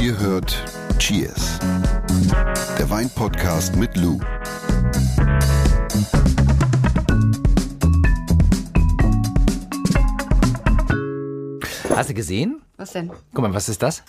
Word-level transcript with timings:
Ihr 0.00 0.18
hört 0.18 0.64
Cheers, 0.98 1.58
der 2.78 2.88
Weinpodcast 2.90 3.76
mit 3.76 3.96
Lou. 3.96 4.18
Hast 11.94 12.10
du 12.10 12.14
gesehen? 12.14 12.62
Was 12.76 12.92
denn? 12.92 13.10
Guck 13.34 13.42
mal, 13.42 13.52
was 13.52 13.68
ist 13.68 13.82
das? 13.82 14.02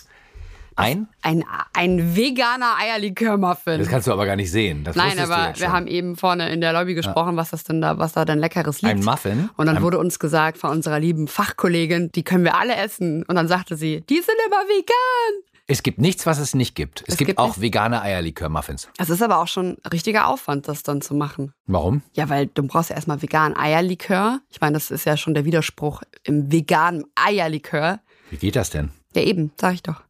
Ein? 0.74 1.08
Ein, 1.20 1.44
ein 1.74 2.16
veganer 2.16 2.76
Eierlikör-Muffin. 2.80 3.78
Das 3.78 3.88
kannst 3.88 4.06
du 4.06 4.12
aber 4.12 4.24
gar 4.24 4.36
nicht 4.36 4.50
sehen. 4.50 4.84
Das 4.84 4.96
Nein, 4.96 5.18
aber 5.18 5.48
jetzt 5.48 5.60
wir 5.60 5.70
haben 5.70 5.86
eben 5.86 6.16
vorne 6.16 6.50
in 6.50 6.62
der 6.62 6.72
Lobby 6.72 6.94
gesprochen, 6.94 7.36
was 7.36 7.50
das 7.50 7.64
denn 7.64 7.82
da, 7.82 7.98
was 7.98 8.14
da 8.14 8.24
denn 8.24 8.38
leckeres 8.38 8.80
liegt. 8.80 8.94
Ein 8.94 9.04
Muffin? 9.04 9.50
Und 9.56 9.66
dann 9.66 9.76
Ein- 9.78 9.82
wurde 9.82 9.98
uns 9.98 10.18
gesagt 10.18 10.56
von 10.56 10.70
unserer 10.70 10.98
lieben 10.98 11.28
Fachkollegin, 11.28 12.10
die 12.12 12.22
können 12.22 12.44
wir 12.44 12.56
alle 12.56 12.74
essen. 12.76 13.22
Und 13.24 13.34
dann 13.36 13.48
sagte 13.48 13.76
sie, 13.76 14.00
die 14.08 14.14
sind 14.16 14.36
immer 14.46 14.62
vegan. 14.62 15.51
Es 15.68 15.82
gibt 15.82 15.98
nichts, 15.98 16.26
was 16.26 16.38
es 16.38 16.54
nicht 16.54 16.74
gibt. 16.74 17.02
Es, 17.02 17.14
Es 17.14 17.16
gibt, 17.16 17.28
gibt 17.28 17.38
auch 17.38 17.46
nichts- 17.48 17.60
vegane 17.62 18.02
Eierlikör-Muffins. 18.02 18.88
Es 18.98 19.10
ist 19.10 19.22
aber 19.22 19.38
auch 19.38 19.46
schon 19.46 19.76
richtiger 19.92 20.26
Aufwand, 20.26 20.66
das 20.68 20.82
dann 20.82 21.00
zu 21.00 21.14
machen. 21.14 21.54
Warum? 21.66 22.02
Ja, 22.14 22.28
weil 22.28 22.48
du 22.48 22.64
brauchst 22.64 22.90
ja 22.90 22.96
erstmal 22.96 23.22
veganen 23.22 23.56
Eierlikör. 23.56 24.40
Ich 24.50 24.60
meine, 24.60 24.74
das 24.74 24.90
ist 24.90 25.04
ja 25.06 25.16
schon 25.16 25.34
der 25.34 25.44
Widerspruch 25.44 26.02
im 26.24 26.50
veganen 26.50 27.04
Eierlikör. 27.14 28.00
Wie 28.30 28.36
geht 28.38 28.56
das 28.56 28.70
denn? 28.70 28.90
Ja, 29.14 29.22
eben, 29.22 29.52
sag 29.60 29.74
ich 29.74 29.82
doch. 29.82 30.02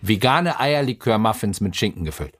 Vegane 0.00 0.60
Eierlikör-Muffins 0.60 1.60
mit 1.60 1.74
Schinken 1.74 2.04
gefüllt. 2.04 2.36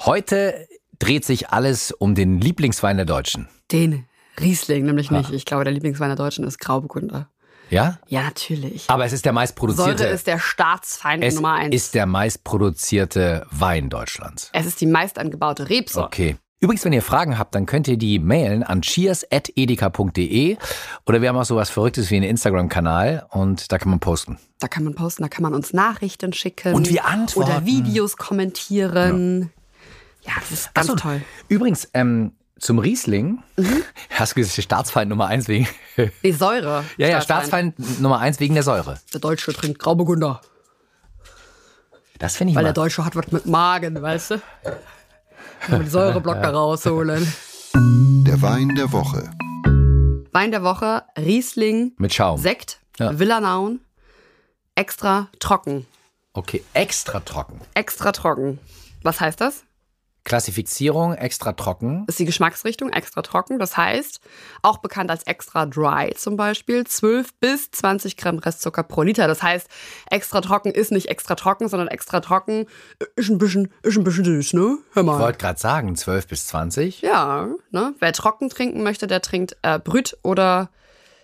Heute 0.00 0.66
dreht 0.98 1.24
sich 1.24 1.50
alles 1.50 1.92
um 1.92 2.14
den 2.14 2.40
Lieblingswein 2.40 2.96
der 2.96 3.06
Deutschen. 3.06 3.48
Den 3.70 4.06
Riesling 4.40 4.84
nämlich 4.86 5.10
nicht. 5.10 5.30
Ich 5.30 5.44
glaube, 5.44 5.64
der 5.64 5.72
Lieblingswein 5.72 6.08
der 6.08 6.16
Deutschen 6.16 6.44
ist 6.44 6.58
Grauburgunder. 6.58 7.28
Ja? 7.70 7.98
Ja, 8.06 8.22
natürlich. 8.22 8.88
Aber 8.88 9.04
es 9.04 9.12
ist 9.12 9.24
der 9.24 9.32
meistproduzierte. 9.32 9.98
Säure 9.98 10.10
ist 10.14 10.26
der 10.26 10.38
Staatsfeind 10.38 11.24
es 11.24 11.34
Nummer 11.34 11.54
eins. 11.54 11.74
ist 11.74 11.94
der 11.94 12.06
meistproduzierte 12.06 13.46
Wein 13.50 13.90
Deutschlands. 13.90 14.50
es 14.52 14.66
ist 14.66 14.80
die 14.80 14.86
meist 14.86 15.18
angebaute 15.18 15.68
Rebsorte. 15.68 16.06
Okay. 16.06 16.36
Übrigens, 16.58 16.84
wenn 16.86 16.94
ihr 16.94 17.02
Fragen 17.02 17.38
habt, 17.38 17.54
dann 17.54 17.66
könnt 17.66 17.86
ihr 17.86 17.98
die 17.98 18.18
mailen 18.18 18.62
an 18.62 18.80
cheers.edeka.de 18.80 20.56
oder 21.04 21.20
wir 21.20 21.28
haben 21.28 21.36
auch 21.36 21.44
sowas 21.44 21.68
Verrücktes 21.68 22.10
wie 22.10 22.16
einen 22.16 22.24
Instagram-Kanal 22.24 23.26
und 23.30 23.70
da 23.72 23.78
kann 23.78 23.90
man 23.90 24.00
posten. 24.00 24.38
Da 24.58 24.68
kann 24.68 24.84
man 24.84 24.94
posten, 24.94 25.22
da 25.22 25.28
kann 25.28 25.42
man 25.42 25.52
uns 25.52 25.74
Nachrichten 25.74 26.32
schicken. 26.32 26.74
Und 26.74 26.88
wir 26.88 27.04
antworten. 27.04 27.50
Oder 27.50 27.66
Videos 27.66 28.16
kommentieren. 28.16 29.50
Ja, 30.22 30.32
das 30.40 30.50
ist 30.50 30.74
ganz 30.74 30.86
so, 30.86 30.94
toll. 30.94 31.20
Übrigens, 31.48 31.90
ähm, 31.92 32.32
zum 32.58 32.78
Riesling, 32.78 33.42
Mhm. 33.56 33.82
hast 34.10 34.32
du 34.32 34.36
gesagt, 34.36 34.62
Staatsfeind 34.62 35.08
Nummer 35.10 35.26
eins 35.26 35.48
wegen. 35.48 35.68
Die 36.22 36.32
Säure. 36.32 36.84
ja, 36.96 37.08
ja, 37.08 37.20
Staatsfeind 37.20 38.00
Nummer 38.00 38.18
eins 38.18 38.40
wegen 38.40 38.54
der 38.54 38.62
Säure. 38.62 38.98
Der 39.12 39.20
Deutsche 39.20 39.52
trinkt 39.52 39.78
Grauburgunder. 39.78 40.40
Das 42.18 42.36
finde 42.36 42.52
ich 42.52 42.56
Weil 42.56 42.62
mal. 42.62 42.68
der 42.72 42.82
Deutsche 42.82 43.04
hat 43.04 43.14
was 43.14 43.30
mit 43.30 43.46
Magen, 43.46 44.00
weißt 44.00 44.30
du? 44.32 44.42
Man 45.68 45.84
die 45.84 45.90
Säureblocker 45.90 46.48
rausholen. 46.52 47.30
Der 47.74 48.40
Wein 48.42 48.74
der 48.74 48.90
Woche. 48.92 49.30
Wein 50.32 50.50
der 50.50 50.62
Woche, 50.62 51.02
Riesling, 51.18 51.92
Mit 51.98 52.14
Schaum. 52.14 52.38
Sekt, 52.40 52.78
Ja. 52.98 53.18
Villanaun, 53.18 53.80
extra 54.74 55.28
trocken. 55.40 55.86
Okay, 56.32 56.62
extra 56.74 57.20
trocken. 57.20 57.60
Extra 57.74 58.12
trocken. 58.12 58.58
Was 59.02 59.20
heißt 59.20 59.40
das? 59.40 59.64
Klassifizierung 60.26 61.14
extra 61.14 61.52
trocken. 61.52 62.04
ist 62.08 62.18
die 62.18 62.24
Geschmacksrichtung 62.24 62.90
extra 62.90 63.22
trocken. 63.22 63.58
Das 63.58 63.76
heißt, 63.76 64.20
auch 64.62 64.78
bekannt 64.78 65.10
als 65.10 65.22
extra 65.22 65.64
dry 65.66 66.12
zum 66.16 66.36
Beispiel, 66.36 66.84
12 66.84 67.32
bis 67.40 67.70
20 67.70 68.16
Gramm 68.16 68.38
Restzucker 68.38 68.82
pro 68.82 69.02
Liter. 69.02 69.28
Das 69.28 69.42
heißt, 69.42 69.68
extra 70.10 70.40
trocken 70.40 70.72
ist 70.72 70.90
nicht 70.92 71.06
extra 71.08 71.36
trocken, 71.36 71.68
sondern 71.68 71.88
extra 71.88 72.20
trocken 72.20 72.66
ist 73.14 73.30
ein 73.30 73.38
bisschen, 73.38 73.72
ist 73.82 73.96
ein 73.96 74.04
bisschen 74.04 74.24
süß, 74.24 74.52
ne? 74.54 74.78
Hör 74.92 75.02
Ich 75.02 75.06
mal. 75.06 75.18
wollte 75.20 75.38
gerade 75.38 75.58
sagen, 75.60 75.94
12 75.96 76.26
bis 76.26 76.46
20. 76.48 77.02
Ja, 77.02 77.48
ne? 77.70 77.94
Wer 78.00 78.12
trocken 78.12 78.50
trinken 78.50 78.82
möchte, 78.82 79.06
der 79.06 79.22
trinkt 79.22 79.56
äh, 79.62 79.78
Brüt 79.78 80.18
oder 80.22 80.70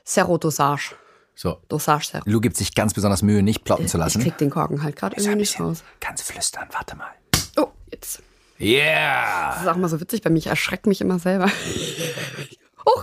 Serro-Dosage. 0.04 0.94
So. 1.34 1.58
Dosage 1.69 2.06
Serro. 2.06 2.22
Lou 2.26 2.40
gibt 2.40 2.56
sich 2.56 2.74
ganz 2.74 2.94
besonders 2.94 3.22
Mühe, 3.22 3.42
nicht 3.42 3.64
ploppen 3.64 3.88
zu 3.88 3.96
Ich 3.98 4.04
lassen. 4.04 4.22
krieg 4.22 4.38
den 4.38 4.50
Korken 4.50 4.82
halt 4.82 4.96
gerade 4.96 5.16
irgendwie 5.16 5.36
nicht 5.38 5.58
raus. 5.58 5.82
Ganz 6.00 6.22
flüstern, 6.22 6.69
warte 6.72 6.94
mal. 6.96 7.10
Oh, 7.56 7.69
jetzt. 7.90 8.22
Yeah! 8.62 9.52
Das 9.54 9.62
ist 9.62 9.68
auch 9.68 9.76
mal 9.76 9.88
so 9.88 10.00
witzig 10.00 10.22
bei 10.22 10.30
mir. 10.30 10.38
Ich 10.38 10.46
erschrecke 10.46 10.88
mich 10.88 11.00
immer 11.00 11.18
selber. 11.18 11.50
Oh, 12.84 13.02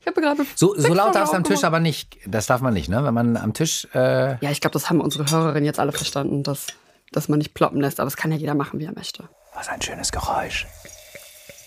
ich 0.00 0.06
habe 0.06 0.20
gerade. 0.20 0.44
So, 0.56 0.74
so 0.78 0.92
laut 0.92 1.14
darfst 1.14 1.32
du 1.32 1.38
am 1.38 1.42
Tisch 1.44 1.64
aber 1.64 1.80
nicht. 1.80 2.18
Das 2.26 2.44
darf 2.46 2.60
man 2.60 2.74
nicht, 2.74 2.90
ne? 2.90 3.02
Wenn 3.02 3.14
man 3.14 3.38
am 3.38 3.54
Tisch. 3.54 3.88
Äh, 3.94 4.36
Ja, 4.44 4.50
ich 4.50 4.60
glaube, 4.60 4.74
das 4.74 4.90
haben 4.90 5.00
unsere 5.00 5.24
Hörerinnen 5.30 5.64
jetzt 5.64 5.78
alle 5.80 5.92
verstanden, 5.92 6.42
dass, 6.42 6.66
dass 7.12 7.28
man 7.30 7.38
nicht 7.38 7.54
ploppen 7.54 7.80
lässt. 7.80 7.98
Aber 7.98 8.08
es 8.08 8.16
kann 8.18 8.30
ja 8.30 8.36
jeder 8.36 8.54
machen, 8.54 8.78
wie 8.78 8.84
er 8.84 8.92
möchte. 8.94 9.26
was 9.54 9.68
ein 9.68 9.80
schönes 9.80 10.12
Geräusch. 10.12 10.66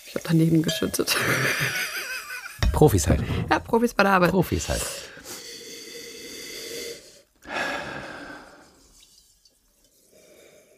Ich 0.05 0.13
habe 0.13 0.23
daneben 0.27 0.61
geschüttet. 0.61 1.17
Profis 2.71 3.07
halt. 3.07 3.23
Ja, 3.49 3.57
Profis 3.57 3.95
bei 3.95 4.03
der 4.03 4.11
Arbeit. 4.11 4.29
Profis 4.29 4.69
halt. 4.69 4.85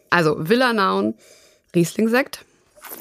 Also 0.09 0.35
Villanaun, 0.37 1.15
Riesling-Sekt. 1.75 2.45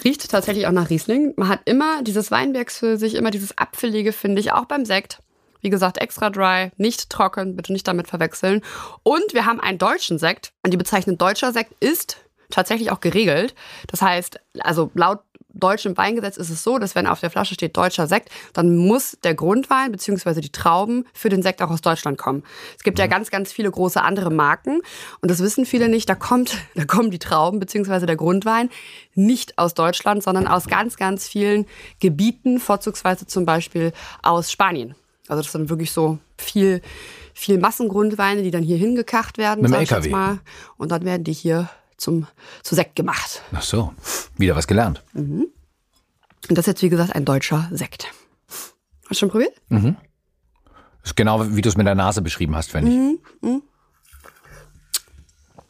Riecht 0.05 0.31
tatsächlich 0.31 0.67
auch 0.67 0.73
nach 0.73 0.91
Riesling. 0.91 1.35
Man 1.37 1.49
hat 1.49 1.61
immer 1.65 2.03
dieses 2.03 2.31
Weinbergs 2.31 2.79
für 2.79 2.97
sich, 2.97 3.15
immer 3.15 3.31
dieses 3.31 3.57
Apfelige, 3.59 4.13
finde 4.13 4.41
ich, 4.41 4.53
auch 4.53 4.67
beim 4.67 4.85
Sekt. 4.85 5.21
Wie 5.63 5.71
gesagt, 5.71 5.99
extra 5.99 6.31
dry, 6.31 6.71
nicht 6.77 7.11
trocken, 7.11 7.57
bitte 7.57 7.73
nicht 7.73 7.87
damit 7.87 8.09
verwechseln. 8.09 8.63
Und 9.03 9.35
wir 9.35 9.45
haben 9.47 9.61
einen 9.61 9.79
deutschen 9.79 10.19
Sekt. 10.19 10.53
Und 10.63 10.73
die 10.73 10.79
Bezeichnung 10.79 11.19
deutscher 11.19 11.53
Sekt 11.53 11.73
ist 11.81 12.17
tatsächlich 12.51 12.91
auch 12.91 13.01
geregelt. 13.01 13.55
Das 13.89 14.03
heißt, 14.03 14.41
also 14.61 14.91
laut 14.95 15.21
deutschem 15.55 15.97
Weingesetz 15.97 16.37
ist 16.37 16.51
es 16.51 16.63
so, 16.63 16.79
dass 16.79 16.95
wenn 16.95 17.07
auf 17.07 17.21
der 17.21 17.31
Flasche 17.31 17.55
steht 17.55 17.77
deutscher 17.77 18.07
Sekt, 18.07 18.31
dann 18.53 18.77
muss 18.77 19.19
der 19.23 19.35
Grundwein 19.35 19.93
bzw. 19.93 20.41
die 20.41 20.51
Trauben 20.51 21.05
für 21.13 21.29
den 21.29 21.43
Sekt 21.43 21.63
auch 21.63 21.71
aus 21.71 21.81
Deutschland 21.81 22.19
kommen. 22.19 22.43
Es 22.77 22.83
gibt 22.83 22.99
ja 22.99 23.07
ganz, 23.07 23.31
ganz 23.31 23.53
viele 23.53 23.71
große 23.71 24.03
andere 24.03 24.31
Marken 24.31 24.81
und 25.21 25.31
das 25.31 25.41
wissen 25.41 25.67
viele 25.67 25.89
nicht. 25.89 26.09
Da 26.09 26.15
kommt, 26.15 26.57
da 26.75 26.85
kommen 26.85 27.11
die 27.11 27.19
Trauben 27.19 27.61
bzw. 27.61 28.07
der 28.07 28.17
Grundwein 28.17 28.71
nicht 29.15 29.59
aus 29.59 29.75
Deutschland, 29.75 30.23
sondern 30.23 30.47
aus 30.47 30.67
ganz, 30.67 30.97
ganz 30.97 31.27
vielen 31.27 31.67
Gebieten, 31.99 32.59
vorzugsweise 32.59 33.27
zum 33.27 33.45
Beispiel 33.45 33.93
aus 34.23 34.51
Spanien. 34.51 34.95
Also 35.29 35.43
das 35.43 35.53
sind 35.53 35.69
wirklich 35.69 35.93
so 35.93 36.19
viel, 36.37 36.83
viel 37.35 37.59
Massengrundweine, 37.59 38.43
die 38.43 38.51
dann 38.51 38.65
hier 38.65 38.77
hingekacht 38.77 39.39
werden, 39.39 39.63
Mit 39.63 39.71
dem 39.71 39.75
sag 39.75 39.83
ich 39.83 39.91
jetzt 39.91 40.07
LKW. 40.07 40.11
mal. 40.11 40.39
Und 40.77 40.91
dann 40.91 41.05
werden 41.05 41.23
die 41.23 41.33
hier 41.33 41.71
zum, 42.01 42.27
zu 42.63 42.75
Sekt 42.75 42.97
gemacht. 42.97 43.43
Ach 43.53 43.63
so. 43.63 43.93
Wieder 44.37 44.57
was 44.57 44.67
gelernt. 44.67 45.03
Und 45.15 45.53
das 46.49 46.61
ist 46.61 46.67
jetzt, 46.67 46.83
wie 46.83 46.89
gesagt, 46.89 47.15
ein 47.15 47.25
deutscher 47.25 47.69
Sekt. 47.73 48.09
Hast 48.49 48.73
du 49.11 49.15
schon 49.15 49.31
probiert? 49.31 49.53
Ist 51.05 51.17
genau 51.17 51.55
wie 51.55 51.61
du 51.61 51.69
es 51.69 51.77
mit 51.77 51.87
der 51.87 51.95
Nase 51.95 52.23
beschrieben 52.23 52.57
hast, 52.57 52.75
wenn 52.75 52.87
ich. 52.87 53.21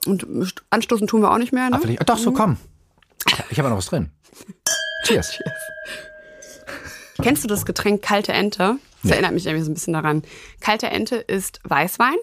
Und 0.07 0.55
anstoßen 0.71 1.07
tun 1.07 1.21
wir 1.21 1.31
auch 1.31 1.39
nicht 1.39 1.53
mehr, 1.53 1.69
ne? 1.69 1.81
Ah, 1.99 2.05
doch, 2.05 2.19
so 2.19 2.33
komm. 2.33 2.57
Ich 3.51 3.59
habe 3.59 3.69
noch 3.69 3.77
was 3.77 3.87
drin. 3.87 4.11
Cheers. 5.05 5.39
Kennst 7.21 7.45
du 7.45 7.49
das 7.49 7.67
Getränk 7.67 8.03
kalte 8.03 8.33
Ente? 8.33 8.77
Das 9.03 9.13
erinnert 9.13 9.33
mich 9.33 9.47
irgendwie 9.47 9.65
so 9.65 9.71
ein 9.71 9.75
bisschen 9.75 9.93
daran. 9.93 10.23
Kalte 10.61 10.89
Ente 10.89 11.17
ist 11.17 11.61
Weißwein, 11.65 12.17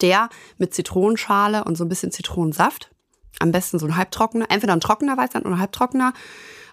der 0.00 0.28
mit 0.58 0.74
Zitronenschale 0.74 1.64
und 1.64 1.76
so 1.76 1.84
ein 1.84 1.88
bisschen 1.88 2.12
Zitronensaft, 2.12 2.90
am 3.40 3.52
besten 3.52 3.78
so 3.78 3.86
ein 3.86 3.96
halbtrockener, 3.96 4.46
entweder 4.48 4.72
ein 4.72 4.80
trockener 4.80 5.16
Weißwein 5.16 5.42
oder 5.42 5.52
ein 5.52 5.60
halbtrockener 5.60 6.12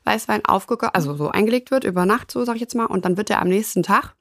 Weißwein 0.03 0.45
aufgegossen, 0.45 0.93
also 0.93 1.15
so 1.15 1.29
eingelegt 1.29 1.71
wird 1.71 1.83
über 1.83 2.05
Nacht, 2.05 2.31
so 2.31 2.45
sag 2.45 2.55
ich 2.55 2.61
jetzt 2.61 2.75
mal, 2.75 2.85
und 2.85 3.05
dann 3.05 3.17
wird 3.17 3.29
der 3.29 3.41
am 3.41 3.47
nächsten 3.47 3.83
Tag 3.83 4.15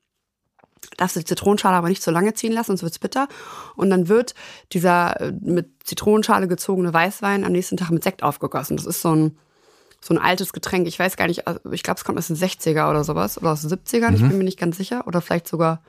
darfst 0.97 1.16
du 1.16 1.20
die 1.20 1.26
Zitronenschale 1.26 1.76
aber 1.76 1.88
nicht 1.88 2.03
so 2.03 2.10
lange 2.10 2.34
ziehen 2.34 2.53
lassen, 2.53 2.69
sonst 2.69 2.82
wird's 2.82 2.98
bitter. 2.98 3.28
Und 3.76 3.91
dann 3.91 4.09
wird 4.09 4.34
dieser 4.72 5.21
äh, 5.21 5.32
mit 5.41 5.71
Zitronenschale 5.84 6.48
gezogene 6.48 6.92
Weißwein 6.92 7.45
am 7.45 7.53
nächsten 7.53 7.77
Tag 7.77 7.91
mit 7.91 8.04
Sekt 8.04 8.22
aufgegossen. 8.22 8.77
Das 8.77 8.86
ist 8.86 9.00
so 9.00 9.15
ein, 9.15 9.39
so 10.00 10.15
ein 10.15 10.18
altes 10.18 10.53
Getränk. 10.53 10.86
Ich 10.86 10.98
weiß 10.98 11.16
gar 11.16 11.27
nicht, 11.27 11.47
also 11.47 11.60
ich 11.72 11.83
glaube, 11.83 11.98
es 11.98 12.04
kommt 12.04 12.18
aus 12.18 12.28
den 12.28 12.36
60er 12.36 12.91
oder 12.91 13.04
sowas 13.04 13.39
oder 13.39 13.53
aus 13.53 13.62
den 13.62 13.71
70ern, 13.71 14.15
ich 14.15 14.21
bin 14.21 14.36
mir 14.39 14.45
nicht 14.45 14.59
ganz 14.59 14.77
sicher. 14.77 15.07
Oder 15.07 15.21
vielleicht 15.21 15.48
sogar 15.48 15.83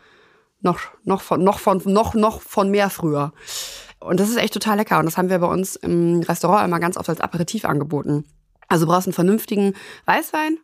noch, 0.65 0.79
noch, 1.05 1.21
von, 1.21 1.41
noch, 1.41 1.59
von, 1.59 1.81
noch, 1.85 2.13
noch 2.13 2.41
von 2.41 2.69
mehr 2.69 2.89
früher. 2.89 3.31
Und 3.99 4.19
das 4.19 4.29
ist 4.29 4.37
echt 4.37 4.53
total 4.53 4.77
lecker. 4.77 4.99
Und 4.99 5.05
das 5.05 5.17
haben 5.17 5.29
wir 5.29 5.39
bei 5.39 5.47
uns 5.47 5.77
im 5.77 6.19
Restaurant 6.21 6.65
immer 6.65 6.79
ganz 6.79 6.97
oft 6.97 7.07
als 7.07 7.21
Aperitif 7.21 7.63
angeboten. 7.63 8.25
Also 8.67 8.85
du 8.85 8.91
brauchst 8.91 9.07
einen 9.07 9.13
vernünftigen 9.13 9.73
Weißwein 10.05 10.57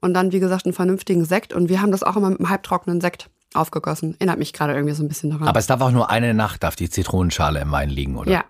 und 0.00 0.14
dann, 0.14 0.32
wie 0.32 0.40
gesagt, 0.40 0.64
einen 0.64 0.72
vernünftigen 0.72 1.24
Sekt. 1.24 1.52
Und 1.52 1.68
wir 1.68 1.82
haben 1.82 1.92
das 1.92 2.02
auch 2.02 2.16
immer 2.16 2.30
mit 2.30 2.40
einem 2.40 2.48
halbtrockenen 2.48 3.00
Sekt 3.00 3.28
aufgegossen. 3.52 4.14
Erinnert 4.18 4.38
mich 4.38 4.52
gerade 4.52 4.72
irgendwie 4.72 4.94
so 4.94 5.02
ein 5.02 5.08
bisschen 5.08 5.30
daran. 5.30 5.48
Aber 5.48 5.58
es 5.58 5.66
darf 5.66 5.80
auch 5.80 5.90
nur 5.90 6.10
eine 6.10 6.32
Nacht, 6.32 6.62
darf 6.62 6.76
die 6.76 6.88
Zitronenschale 6.88 7.60
im 7.60 7.70
Wein 7.70 7.90
liegen, 7.90 8.16
oder? 8.16 8.30
ja. 8.30 8.44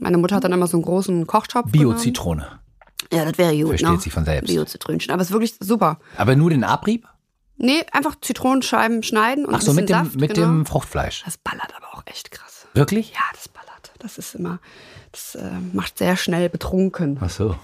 Meine 0.00 0.16
Mutter 0.16 0.36
hat 0.36 0.44
dann 0.44 0.52
immer 0.52 0.68
so 0.68 0.76
einen 0.76 0.84
großen 0.84 1.26
Kochtopf. 1.26 1.72
Bio-Zitrone. 1.72 2.60
Ja, 3.12 3.24
das 3.24 3.36
wäre 3.36 3.56
gut. 3.56 3.68
Versteht 3.68 3.90
ne? 3.90 3.98
sich 3.98 4.12
von 4.12 4.24
selbst. 4.24 4.48
Bio-Zitrönchen. 4.48 5.12
Aber 5.12 5.22
es 5.22 5.28
ist 5.28 5.32
wirklich 5.32 5.56
super. 5.58 5.98
Aber 6.16 6.36
nur 6.36 6.50
den 6.50 6.62
Abrieb? 6.62 7.08
Nee, 7.58 7.84
einfach 7.92 8.14
Zitronenscheiben 8.20 9.02
schneiden 9.02 9.44
und 9.44 9.54
Ach 9.54 9.60
so, 9.60 9.72
ein 9.72 9.76
mit 9.76 9.86
bisschen 9.86 10.02
dem, 10.02 10.06
Saft. 10.06 10.20
mit 10.20 10.34
genau. 10.34 10.46
dem 10.46 10.66
Fruchtfleisch. 10.66 11.22
Das 11.24 11.36
ballert 11.38 11.74
aber 11.76 11.92
auch 11.94 12.02
echt 12.06 12.30
krass. 12.30 12.66
Wirklich? 12.72 13.10
Ja, 13.12 13.20
das 13.34 13.48
ballert. 13.48 13.92
Das 13.98 14.16
ist 14.16 14.36
immer, 14.36 14.60
das 15.10 15.34
äh, 15.34 15.50
macht 15.72 15.98
sehr 15.98 16.16
schnell 16.16 16.48
betrunken. 16.48 17.18
Ach 17.20 17.30
so. 17.30 17.56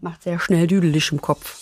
Macht 0.00 0.22
sehr 0.22 0.38
schnell 0.40 0.66
düdelig 0.66 1.12
im 1.12 1.20
Kopf. 1.20 1.58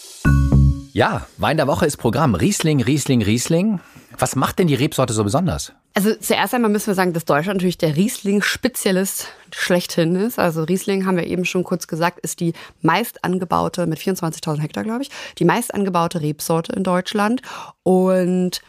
Ja, 0.92 1.26
Wein 1.38 1.56
der 1.56 1.66
Woche 1.66 1.86
ist 1.86 1.96
Programm. 1.96 2.36
Riesling, 2.36 2.80
Riesling, 2.80 3.22
Riesling. 3.22 3.80
Was 4.18 4.36
macht 4.36 4.58
denn 4.58 4.66
die 4.66 4.74
Rebsorte 4.74 5.12
so 5.12 5.24
besonders? 5.24 5.72
Also 5.94 6.14
zuerst 6.14 6.54
einmal 6.54 6.70
müssen 6.70 6.88
wir 6.88 6.94
sagen, 6.94 7.12
dass 7.12 7.24
Deutschland 7.24 7.58
natürlich 7.58 7.78
der 7.78 7.96
Riesling-Spezialist 7.96 9.28
schlechthin 9.52 10.16
ist. 10.16 10.38
Also 10.38 10.64
Riesling, 10.64 11.06
haben 11.06 11.16
wir 11.16 11.26
eben 11.26 11.44
schon 11.44 11.64
kurz 11.64 11.86
gesagt, 11.86 12.20
ist 12.20 12.40
die 12.40 12.52
meist 12.82 13.24
angebaute, 13.24 13.86
mit 13.86 13.98
24.000 13.98 14.60
Hektar, 14.60 14.84
glaube 14.84 15.02
ich, 15.02 15.10
die 15.38 15.44
meist 15.44 15.72
angebaute 15.72 16.20
Rebsorte 16.20 16.72
in 16.72 16.82
Deutschland. 16.82 17.42
Und 17.82 18.60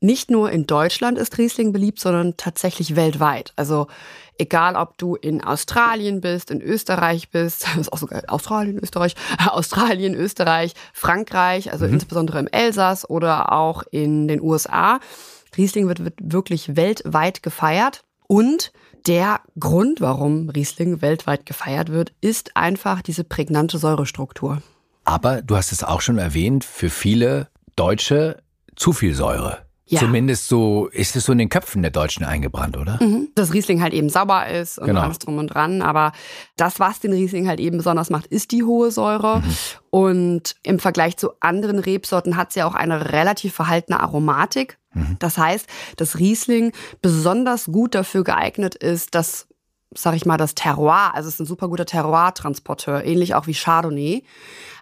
nicht 0.00 0.30
nur 0.30 0.50
in 0.50 0.66
Deutschland 0.66 1.18
ist 1.18 1.36
Riesling 1.38 1.72
beliebt, 1.72 2.00
sondern 2.00 2.36
tatsächlich 2.36 2.96
weltweit. 2.96 3.52
Also 3.56 3.86
egal, 4.40 4.74
ob 4.74 4.98
du 4.98 5.14
in 5.14 5.44
Australien 5.44 6.20
bist, 6.20 6.50
in 6.50 6.60
Österreich 6.60 7.30
bist, 7.30 7.64
das 7.66 7.76
ist 7.76 7.92
auch 7.92 7.98
sogar 7.98 8.22
Australien, 8.28 8.78
Österreich, 8.78 9.14
Australien, 9.46 10.14
Österreich, 10.14 10.74
Frankreich, 10.92 11.72
also 11.72 11.86
mhm. 11.86 11.94
insbesondere 11.94 12.38
im 12.38 12.48
Elsass 12.48 13.08
oder 13.08 13.52
auch 13.52 13.84
in 13.90 14.26
den 14.26 14.40
USA. 14.40 15.00
Riesling 15.56 15.88
wird, 15.88 16.04
wird 16.04 16.14
wirklich 16.20 16.76
weltweit 16.76 17.42
gefeiert 17.42 18.02
und 18.26 18.72
der 19.06 19.40
Grund, 19.58 20.00
warum 20.00 20.50
Riesling 20.50 21.00
weltweit 21.00 21.46
gefeiert 21.46 21.90
wird, 21.90 22.12
ist 22.20 22.56
einfach 22.56 23.02
diese 23.02 23.24
prägnante 23.24 23.78
Säurestruktur. 23.78 24.62
Aber 25.04 25.42
du 25.42 25.56
hast 25.56 25.72
es 25.72 25.82
auch 25.82 26.02
schon 26.02 26.18
erwähnt, 26.18 26.64
für 26.64 26.90
viele 26.90 27.48
Deutsche 27.76 28.42
zu 28.76 28.92
viel 28.92 29.14
Säure. 29.14 29.66
Ja. 29.90 29.98
Zumindest 29.98 30.46
so 30.46 30.86
ist 30.86 31.16
es 31.16 31.24
so 31.24 31.32
in 31.32 31.38
den 31.38 31.48
Köpfen 31.48 31.82
der 31.82 31.90
Deutschen 31.90 32.24
eingebrannt, 32.24 32.76
oder? 32.76 33.02
Mhm. 33.02 33.28
Dass 33.34 33.52
Riesling 33.52 33.82
halt 33.82 33.92
eben 33.92 34.08
sauber 34.08 34.46
ist 34.46 34.78
und 34.78 34.86
genau. 34.86 35.00
alles 35.00 35.18
drum 35.18 35.38
und 35.38 35.48
dran. 35.48 35.82
Aber 35.82 36.12
das, 36.56 36.78
was 36.78 37.00
den 37.00 37.12
Riesling 37.12 37.48
halt 37.48 37.58
eben 37.58 37.78
besonders 37.78 38.08
macht, 38.08 38.26
ist 38.26 38.52
die 38.52 38.62
hohe 38.62 38.92
Säure. 38.92 39.40
Mhm. 39.40 39.54
Und 39.90 40.56
im 40.62 40.78
Vergleich 40.78 41.16
zu 41.16 41.32
anderen 41.40 41.80
Rebsorten 41.80 42.36
hat 42.36 42.52
sie 42.52 42.60
ja 42.60 42.68
auch 42.68 42.76
eine 42.76 43.10
relativ 43.10 43.52
verhaltene 43.52 43.98
Aromatik. 43.98 44.78
Mhm. 44.94 45.16
Das 45.18 45.36
heißt, 45.36 45.66
dass 45.96 46.20
Riesling 46.20 46.70
besonders 47.02 47.66
gut 47.66 47.96
dafür 47.96 48.22
geeignet 48.22 48.76
ist, 48.76 49.16
dass 49.16 49.48
sag 49.92 50.14
ich 50.14 50.24
mal, 50.24 50.36
das 50.36 50.54
Terroir, 50.54 51.14
also 51.14 51.26
es 51.26 51.34
ist 51.34 51.40
ein 51.40 51.46
super 51.46 51.66
guter 51.66 51.84
Terroir-Transporteur, 51.84 53.04
ähnlich 53.04 53.34
auch 53.34 53.48
wie 53.48 53.54
Chardonnay. 53.54 54.22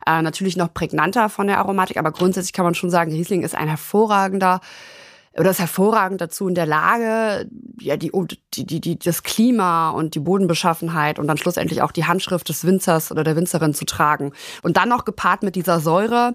Äh, 0.06 0.20
natürlich 0.20 0.58
noch 0.58 0.74
prägnanter 0.74 1.30
von 1.30 1.46
der 1.46 1.58
Aromatik, 1.60 1.96
aber 1.96 2.12
grundsätzlich 2.12 2.52
kann 2.52 2.66
man 2.66 2.74
schon 2.74 2.90
sagen, 2.90 3.10
Riesling 3.10 3.42
ist 3.42 3.54
ein 3.54 3.68
hervorragender 3.68 4.60
oder 5.38 5.50
ist 5.50 5.60
hervorragend 5.60 6.20
dazu 6.20 6.48
in 6.48 6.54
der 6.54 6.66
Lage, 6.66 7.48
ja, 7.80 7.96
die, 7.96 8.10
die, 8.54 8.80
die, 8.80 8.98
das 8.98 9.22
Klima 9.22 9.90
und 9.90 10.14
die 10.14 10.20
Bodenbeschaffenheit 10.20 11.18
und 11.18 11.26
dann 11.28 11.38
schlussendlich 11.38 11.82
auch 11.82 11.92
die 11.92 12.06
Handschrift 12.06 12.48
des 12.48 12.64
Winzers 12.64 13.12
oder 13.12 13.24
der 13.24 13.36
Winzerin 13.36 13.74
zu 13.74 13.84
tragen. 13.84 14.32
Und 14.62 14.76
dann 14.76 14.88
noch 14.88 15.04
gepaart 15.04 15.42
mit 15.42 15.54
dieser 15.54 15.80
Säure 15.80 16.34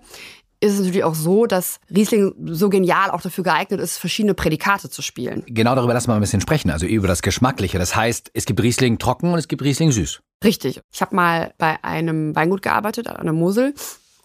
ist 0.64 0.74
es 0.74 0.80
natürlich 0.80 1.04
auch 1.04 1.16
so, 1.16 1.46
dass 1.46 1.80
Riesling 1.94 2.34
so 2.46 2.70
genial 2.70 3.12
auch 3.12 3.20
dafür 3.20 3.44
geeignet 3.44 3.82
ist, 3.82 3.98
verschiedene 3.98 4.34
Prädikate 4.34 4.90
zu 4.90 5.02
spielen. 5.02 5.44
Genau 5.48 5.76
darüber 5.76 5.94
lassen 5.94 6.08
wir 6.08 6.16
ein 6.16 6.22
bisschen 6.22 6.40
sprechen, 6.40 6.72
also 6.72 6.86
über 6.86 7.08
das 7.08 7.22
Geschmackliche. 7.22 7.78
Das 7.78 7.98
heißt, 7.98 8.32
es 8.34 8.46
gibt 8.46 8.64
Riesling 8.64 8.98
trocken 8.98 9.34
und 9.34 9.40
es 9.40 9.50
gibt 9.50 9.62
Riesling 9.62 9.92
süß. 9.92 10.22
Richtig. 10.42 10.80
Ich 10.92 11.02
habe 11.02 11.16
mal 11.16 11.54
bei 11.58 11.84
einem 11.84 12.34
Weingut 12.34 12.62
gearbeitet, 12.62 13.08
an 13.08 13.26
der 13.26 13.34
Mosel. 13.34 13.74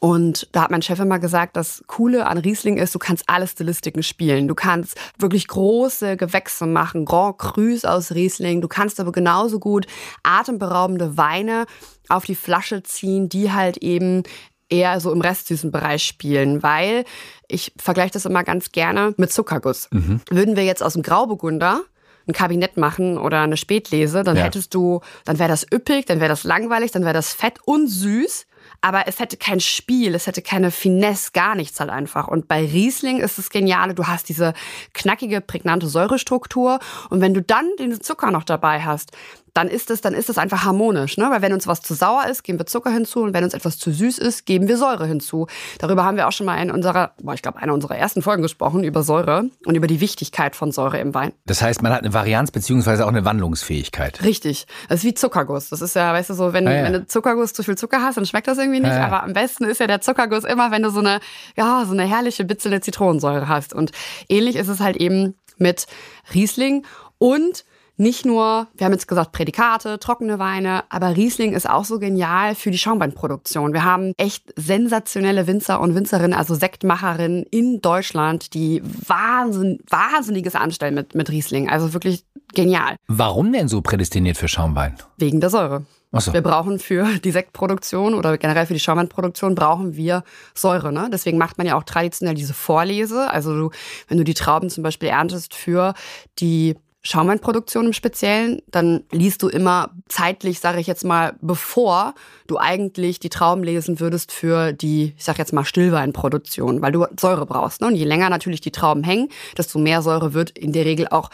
Und 0.00 0.48
da 0.52 0.62
hat 0.62 0.70
mein 0.70 0.82
Chef 0.82 1.00
immer 1.00 1.18
gesagt, 1.18 1.56
das 1.56 1.82
Coole 1.88 2.26
an 2.26 2.38
Riesling 2.38 2.76
ist, 2.76 2.94
du 2.94 3.00
kannst 3.00 3.24
alle 3.26 3.48
Stilistiken 3.48 4.04
spielen. 4.04 4.46
Du 4.46 4.54
kannst 4.54 4.96
wirklich 5.18 5.48
große 5.48 6.16
Gewächse 6.16 6.66
machen, 6.66 7.04
Grand 7.04 7.38
Crus 7.38 7.84
aus 7.84 8.12
Riesling. 8.12 8.60
Du 8.60 8.68
kannst 8.68 9.00
aber 9.00 9.10
genauso 9.10 9.58
gut 9.58 9.86
atemberaubende 10.22 11.16
Weine 11.16 11.66
auf 12.08 12.24
die 12.24 12.36
Flasche 12.36 12.82
ziehen, 12.84 13.28
die 13.28 13.52
halt 13.52 13.78
eben 13.78 14.22
eher 14.68 15.00
so 15.00 15.12
im 15.12 15.20
restsüßen 15.20 15.72
Bereich 15.72 16.04
spielen, 16.04 16.62
weil 16.62 17.04
ich 17.48 17.72
vergleiche 17.78 18.12
das 18.12 18.26
immer 18.26 18.44
ganz 18.44 18.70
gerne 18.70 19.14
mit 19.16 19.32
Zuckerguss. 19.32 19.88
Mhm. 19.90 20.20
Würden 20.30 20.56
wir 20.56 20.64
jetzt 20.64 20.82
aus 20.82 20.92
dem 20.92 21.02
Grauburgunder 21.02 21.82
ein 22.28 22.34
Kabinett 22.34 22.76
machen 22.76 23.18
oder 23.18 23.40
eine 23.40 23.56
Spätlese, 23.56 24.22
dann 24.22 24.36
ja. 24.36 24.44
hättest 24.44 24.74
du, 24.74 25.00
dann 25.24 25.38
wäre 25.38 25.48
das 25.48 25.66
üppig, 25.72 26.04
dann 26.06 26.20
wäre 26.20 26.28
das 26.28 26.44
langweilig, 26.44 26.92
dann 26.92 27.02
wäre 27.02 27.14
das 27.14 27.32
fett 27.32 27.58
und 27.64 27.88
süß 27.88 28.46
aber 28.80 29.08
es 29.08 29.18
hätte 29.18 29.36
kein 29.36 29.60
Spiel, 29.60 30.14
es 30.14 30.26
hätte 30.26 30.42
keine 30.42 30.70
Finesse, 30.70 31.32
gar 31.32 31.54
nichts 31.54 31.80
halt 31.80 31.90
einfach. 31.90 32.28
Und 32.28 32.48
bei 32.48 32.60
Riesling 32.60 33.18
ist 33.18 33.38
es 33.38 33.50
Geniale, 33.50 33.94
du 33.94 34.06
hast 34.06 34.28
diese 34.28 34.54
knackige, 34.94 35.40
prägnante 35.40 35.88
Säurestruktur 35.88 36.78
und 37.10 37.20
wenn 37.20 37.34
du 37.34 37.42
dann 37.42 37.68
den 37.78 38.00
Zucker 38.00 38.30
noch 38.30 38.44
dabei 38.44 38.82
hast, 38.82 39.12
dann 39.54 39.68
ist 39.68 39.90
es, 39.90 40.00
dann 40.00 40.14
ist 40.14 40.28
es 40.28 40.38
einfach 40.38 40.64
harmonisch, 40.64 41.16
ne? 41.16 41.28
Weil 41.30 41.42
wenn 41.42 41.52
uns 41.52 41.66
was 41.66 41.80
zu 41.82 41.94
sauer 41.94 42.26
ist, 42.26 42.44
geben 42.44 42.58
wir 42.58 42.66
Zucker 42.66 42.90
hinzu 42.90 43.22
und 43.22 43.34
wenn 43.34 43.44
uns 43.44 43.54
etwas 43.54 43.78
zu 43.78 43.92
süß 43.92 44.18
ist, 44.18 44.46
geben 44.46 44.68
wir 44.68 44.76
Säure 44.76 45.06
hinzu. 45.06 45.46
Darüber 45.78 46.04
haben 46.04 46.16
wir 46.16 46.28
auch 46.28 46.32
schon 46.32 46.46
mal 46.46 46.56
in 46.62 46.70
unserer, 46.70 47.12
boah, 47.20 47.34
ich 47.34 47.42
glaube, 47.42 47.58
einer 47.58 47.74
unserer 47.74 47.96
ersten 47.96 48.22
Folgen 48.22 48.42
gesprochen 48.42 48.84
über 48.84 49.02
Säure 49.02 49.50
und 49.64 49.74
über 49.74 49.86
die 49.86 50.00
Wichtigkeit 50.00 50.56
von 50.56 50.72
Säure 50.72 50.98
im 50.98 51.14
Wein. 51.14 51.32
Das 51.46 51.62
heißt, 51.62 51.82
man 51.82 51.92
hat 51.92 52.02
eine 52.02 52.12
Varianz 52.12 52.50
beziehungsweise 52.50 53.04
auch 53.04 53.10
eine 53.10 53.24
Wandlungsfähigkeit. 53.24 54.22
Richtig. 54.22 54.66
Das 54.88 55.00
ist 55.00 55.04
wie 55.04 55.14
Zuckerguss. 55.14 55.70
Das 55.70 55.80
ist 55.80 55.94
ja, 55.94 56.12
weißt 56.12 56.30
du, 56.30 56.34
so, 56.34 56.52
wenn, 56.52 56.66
ah, 56.68 56.74
ja. 56.74 56.84
wenn 56.84 56.92
du 56.92 57.06
Zuckerguss 57.06 57.52
zu 57.52 57.62
viel 57.62 57.76
Zucker 57.76 58.02
hast, 58.02 58.16
dann 58.16 58.26
schmeckt 58.26 58.48
das 58.48 58.58
irgendwie 58.58 58.80
nicht. 58.80 58.92
Ah, 58.92 58.98
ja. 58.98 59.06
Aber 59.06 59.22
am 59.22 59.32
besten 59.32 59.64
ist 59.64 59.80
ja 59.80 59.86
der 59.86 60.00
Zuckerguss 60.00 60.44
immer, 60.44 60.70
wenn 60.70 60.82
du 60.82 60.90
so 60.90 61.00
eine, 61.00 61.20
ja, 61.56 61.84
so 61.86 61.92
eine 61.92 62.04
herrliche 62.04 62.44
bitzelnde 62.44 62.80
Zitronensäure 62.80 63.48
hast. 63.48 63.74
Und 63.74 63.92
ähnlich 64.28 64.56
ist 64.56 64.68
es 64.68 64.80
halt 64.80 64.96
eben 64.96 65.34
mit 65.58 65.86
Riesling 66.34 66.84
und 67.18 67.64
nicht 67.98 68.24
nur, 68.24 68.68
wir 68.76 68.84
haben 68.84 68.92
jetzt 68.92 69.08
gesagt, 69.08 69.32
Prädikate, 69.32 69.98
trockene 69.98 70.38
Weine, 70.38 70.84
aber 70.88 71.16
Riesling 71.16 71.52
ist 71.52 71.68
auch 71.68 71.84
so 71.84 71.98
genial 71.98 72.54
für 72.54 72.70
die 72.70 72.78
Schaumweinproduktion. 72.78 73.72
Wir 73.72 73.84
haben 73.84 74.12
echt 74.16 74.52
sensationelle 74.56 75.46
Winzer 75.46 75.80
und 75.80 75.94
Winzerinnen, 75.94 76.32
also 76.32 76.54
Sektmacherinnen 76.54 77.44
in 77.50 77.80
Deutschland, 77.80 78.54
die 78.54 78.82
wahnsinn, 78.84 79.80
wahnsinniges 79.90 80.54
anstellen 80.54 80.94
mit, 80.94 81.14
mit 81.14 81.28
Riesling. 81.28 81.68
Also 81.68 81.92
wirklich 81.92 82.24
genial. 82.54 82.96
Warum 83.08 83.52
denn 83.52 83.68
so 83.68 83.82
prädestiniert 83.82 84.36
für 84.36 84.48
Schaumwein? 84.48 84.96
Wegen 85.16 85.40
der 85.40 85.50
Säure. 85.50 85.84
So. 86.12 86.32
Wir 86.32 86.40
brauchen 86.40 86.78
für 86.78 87.18
die 87.18 87.30
Sektproduktion 87.30 88.14
oder 88.14 88.38
generell 88.38 88.64
für 88.64 88.72
die 88.72 88.80
Schaumweinproduktion 88.80 89.54
brauchen 89.54 89.94
wir 89.94 90.24
Säure. 90.54 90.90
Ne? 90.90 91.10
Deswegen 91.12 91.36
macht 91.36 91.58
man 91.58 91.66
ja 91.66 91.76
auch 91.76 91.84
traditionell 91.84 92.34
diese 92.34 92.54
Vorlese. 92.54 93.30
Also 93.30 93.54
du, 93.54 93.70
wenn 94.06 94.16
du 94.16 94.24
die 94.24 94.34
Trauben 94.34 94.70
zum 94.70 94.82
Beispiel 94.82 95.10
erntest 95.10 95.54
für 95.54 95.92
die 96.38 96.76
Schaumweinproduktion 97.02 97.86
im 97.86 97.92
Speziellen, 97.92 98.60
dann 98.66 99.04
liest 99.12 99.42
du 99.42 99.48
immer 99.48 99.90
zeitlich, 100.08 100.60
sage 100.60 100.80
ich 100.80 100.86
jetzt 100.86 101.04
mal, 101.04 101.34
bevor 101.40 102.14
du 102.46 102.58
eigentlich 102.58 103.20
die 103.20 103.28
Trauben 103.28 103.62
lesen 103.62 104.00
würdest 104.00 104.32
für 104.32 104.72
die, 104.72 105.14
ich 105.16 105.24
sage 105.24 105.38
jetzt 105.38 105.52
mal, 105.52 105.64
Stillweinproduktion, 105.64 106.82
weil 106.82 106.92
du 106.92 107.06
Säure 107.18 107.46
brauchst. 107.46 107.80
Ne? 107.80 107.86
Und 107.86 107.94
je 107.94 108.04
länger 108.04 108.30
natürlich 108.30 108.60
die 108.60 108.72
Trauben 108.72 109.04
hängen, 109.04 109.28
desto 109.56 109.78
mehr 109.78 110.02
Säure 110.02 110.34
wird 110.34 110.50
in 110.50 110.72
der 110.72 110.84
Regel 110.84 111.08
auch 111.08 111.30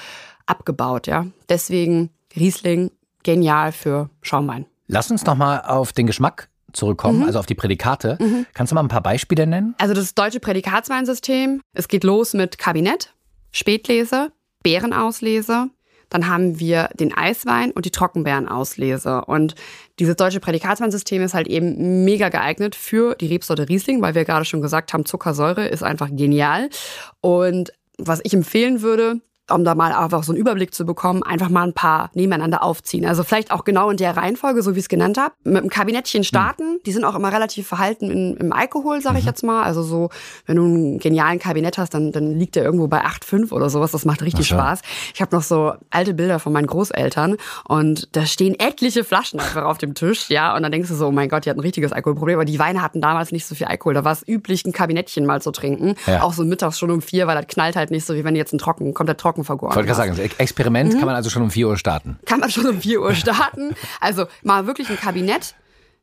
abgebaut. 0.46 1.06
Ja, 1.06 1.26
deswegen 1.48 2.10
Riesling 2.36 2.90
genial 3.22 3.72
für 3.72 4.10
Schaumwein. 4.22 4.66
Lass 4.86 5.10
uns 5.10 5.24
noch 5.24 5.36
mal 5.36 5.60
auf 5.62 5.92
den 5.92 6.06
Geschmack 6.06 6.48
zurückkommen, 6.72 7.20
mhm. 7.20 7.26
also 7.26 7.38
auf 7.38 7.46
die 7.46 7.54
Prädikate. 7.54 8.18
Mhm. 8.20 8.46
Kannst 8.52 8.70
du 8.70 8.74
mal 8.74 8.82
ein 8.82 8.88
paar 8.88 9.02
Beispiele 9.02 9.46
nennen? 9.46 9.74
Also 9.78 9.94
das 9.94 10.14
deutsche 10.14 10.40
Prädikatsweinsystem. 10.40 11.62
Es 11.72 11.88
geht 11.88 12.04
los 12.04 12.34
mit 12.34 12.58
Kabinett, 12.58 13.14
Spätlese, 13.50 14.32
Beerenauslese. 14.64 15.70
Dann 16.10 16.28
haben 16.28 16.58
wir 16.58 16.90
den 16.94 17.14
Eiswein 17.14 17.70
und 17.70 17.86
die 17.86 17.90
Trockenbeerenauslese. 17.90 19.24
Und 19.24 19.54
dieses 19.98 20.16
deutsche 20.16 20.40
Prädikatsweinsystem 20.40 21.22
ist 21.22 21.34
halt 21.34 21.46
eben 21.46 22.04
mega 22.04 22.28
geeignet 22.28 22.74
für 22.74 23.14
die 23.14 23.26
Rebsorte 23.26 23.68
Riesling, 23.68 24.02
weil 24.02 24.16
wir 24.16 24.24
gerade 24.24 24.44
schon 24.44 24.62
gesagt 24.62 24.92
haben, 24.92 25.06
Zuckersäure 25.06 25.66
ist 25.66 25.82
einfach 25.82 26.08
genial. 26.10 26.68
Und 27.20 27.72
was 27.98 28.20
ich 28.24 28.34
empfehlen 28.34 28.82
würde, 28.82 29.20
um 29.50 29.64
da 29.64 29.74
mal 29.74 29.92
einfach 29.92 30.24
so 30.24 30.32
einen 30.32 30.40
Überblick 30.40 30.74
zu 30.74 30.86
bekommen, 30.86 31.22
einfach 31.22 31.50
mal 31.50 31.64
ein 31.64 31.74
paar 31.74 32.10
nebeneinander 32.14 32.62
aufziehen. 32.62 33.04
Also 33.04 33.24
vielleicht 33.24 33.50
auch 33.50 33.64
genau 33.64 33.90
in 33.90 33.96
der 33.98 34.16
Reihenfolge, 34.16 34.62
so 34.62 34.74
wie 34.74 34.78
ich 34.78 34.84
es 34.84 34.88
genannt 34.88 35.18
habe. 35.18 35.34
Mit 35.44 35.58
einem 35.58 35.68
Kabinettchen 35.68 36.24
starten. 36.24 36.74
Mhm. 36.74 36.80
Die 36.86 36.92
sind 36.92 37.04
auch 37.04 37.14
immer 37.14 37.32
relativ 37.32 37.68
verhalten 37.68 38.10
in, 38.10 38.36
im 38.36 38.52
Alkohol, 38.52 39.02
sage 39.02 39.18
ich 39.18 39.24
mhm. 39.24 39.28
jetzt 39.28 39.42
mal. 39.42 39.62
Also 39.62 39.82
so, 39.82 40.08
wenn 40.46 40.56
du 40.56 40.64
einen 40.64 40.98
genialen 40.98 41.38
Kabinett 41.38 41.76
hast, 41.76 41.92
dann, 41.92 42.12
dann 42.12 42.38
liegt 42.38 42.56
der 42.56 42.64
irgendwo 42.64 42.88
bei 42.88 43.04
8,5 43.04 43.52
oder 43.52 43.68
sowas. 43.68 43.92
Das 43.92 44.06
macht 44.06 44.22
richtig 44.22 44.46
Ach, 44.46 44.56
Spaß. 44.56 44.80
Ich 45.14 45.20
habe 45.20 45.36
noch 45.36 45.42
so 45.42 45.74
alte 45.90 46.14
Bilder 46.14 46.38
von 46.38 46.52
meinen 46.52 46.66
Großeltern 46.66 47.36
und 47.68 48.08
da 48.16 48.24
stehen 48.24 48.58
etliche 48.58 49.04
Flaschen 49.04 49.40
einfach 49.40 49.64
auf 49.64 49.78
dem 49.78 49.94
Tisch, 49.94 50.30
ja. 50.30 50.56
Und 50.56 50.62
dann 50.62 50.72
denkst 50.72 50.88
du 50.88 50.94
so, 50.94 51.08
oh 51.08 51.12
mein 51.12 51.28
Gott, 51.28 51.44
die 51.44 51.50
hat 51.50 51.56
ein 51.58 51.60
richtiges 51.60 51.92
Alkoholproblem. 51.92 52.36
Aber 52.36 52.44
die 52.46 52.58
Weine 52.58 52.80
hatten 52.80 53.02
damals 53.02 53.30
nicht 53.30 53.46
so 53.46 53.54
viel 53.54 53.66
Alkohol. 53.66 53.92
Da 53.92 54.04
war 54.04 54.12
es 54.12 54.26
üblich, 54.26 54.64
ein 54.64 54.72
Kabinettchen 54.72 55.26
mal 55.26 55.42
zu 55.42 55.50
trinken. 55.50 55.96
Ja. 56.06 56.22
Auch 56.22 56.32
so 56.32 56.44
mittags 56.44 56.78
schon 56.78 56.90
um 56.90 57.02
vier, 57.02 57.26
weil 57.26 57.36
das 57.36 57.46
knallt 57.46 57.76
halt 57.76 57.90
nicht 57.90 58.06
so, 58.06 58.14
wie 58.14 58.24
wenn 58.24 58.36
jetzt 58.36 58.54
ein 58.54 58.58
Trocken, 58.58 58.94
kommt 58.94 59.08
der 59.08 59.16
Trocken 59.16 59.33
vergoren. 59.42 59.72
Ich 59.72 59.76
wollte 59.76 59.88
gerade 59.88 60.14
sagen, 60.14 60.30
Experiment 60.38 60.92
mhm. 60.94 60.98
kann 60.98 61.06
man 61.06 61.16
also 61.16 61.30
schon 61.30 61.42
um 61.42 61.50
4 61.50 61.66
Uhr 61.66 61.76
starten. 61.76 62.18
Kann 62.26 62.38
man 62.38 62.50
schon 62.50 62.66
um 62.66 62.80
4 62.80 63.00
Uhr 63.00 63.14
starten. 63.14 63.74
Also 64.00 64.26
mal 64.42 64.68
wirklich 64.68 64.88
ein 64.90 64.96
Kabinett 64.96 65.56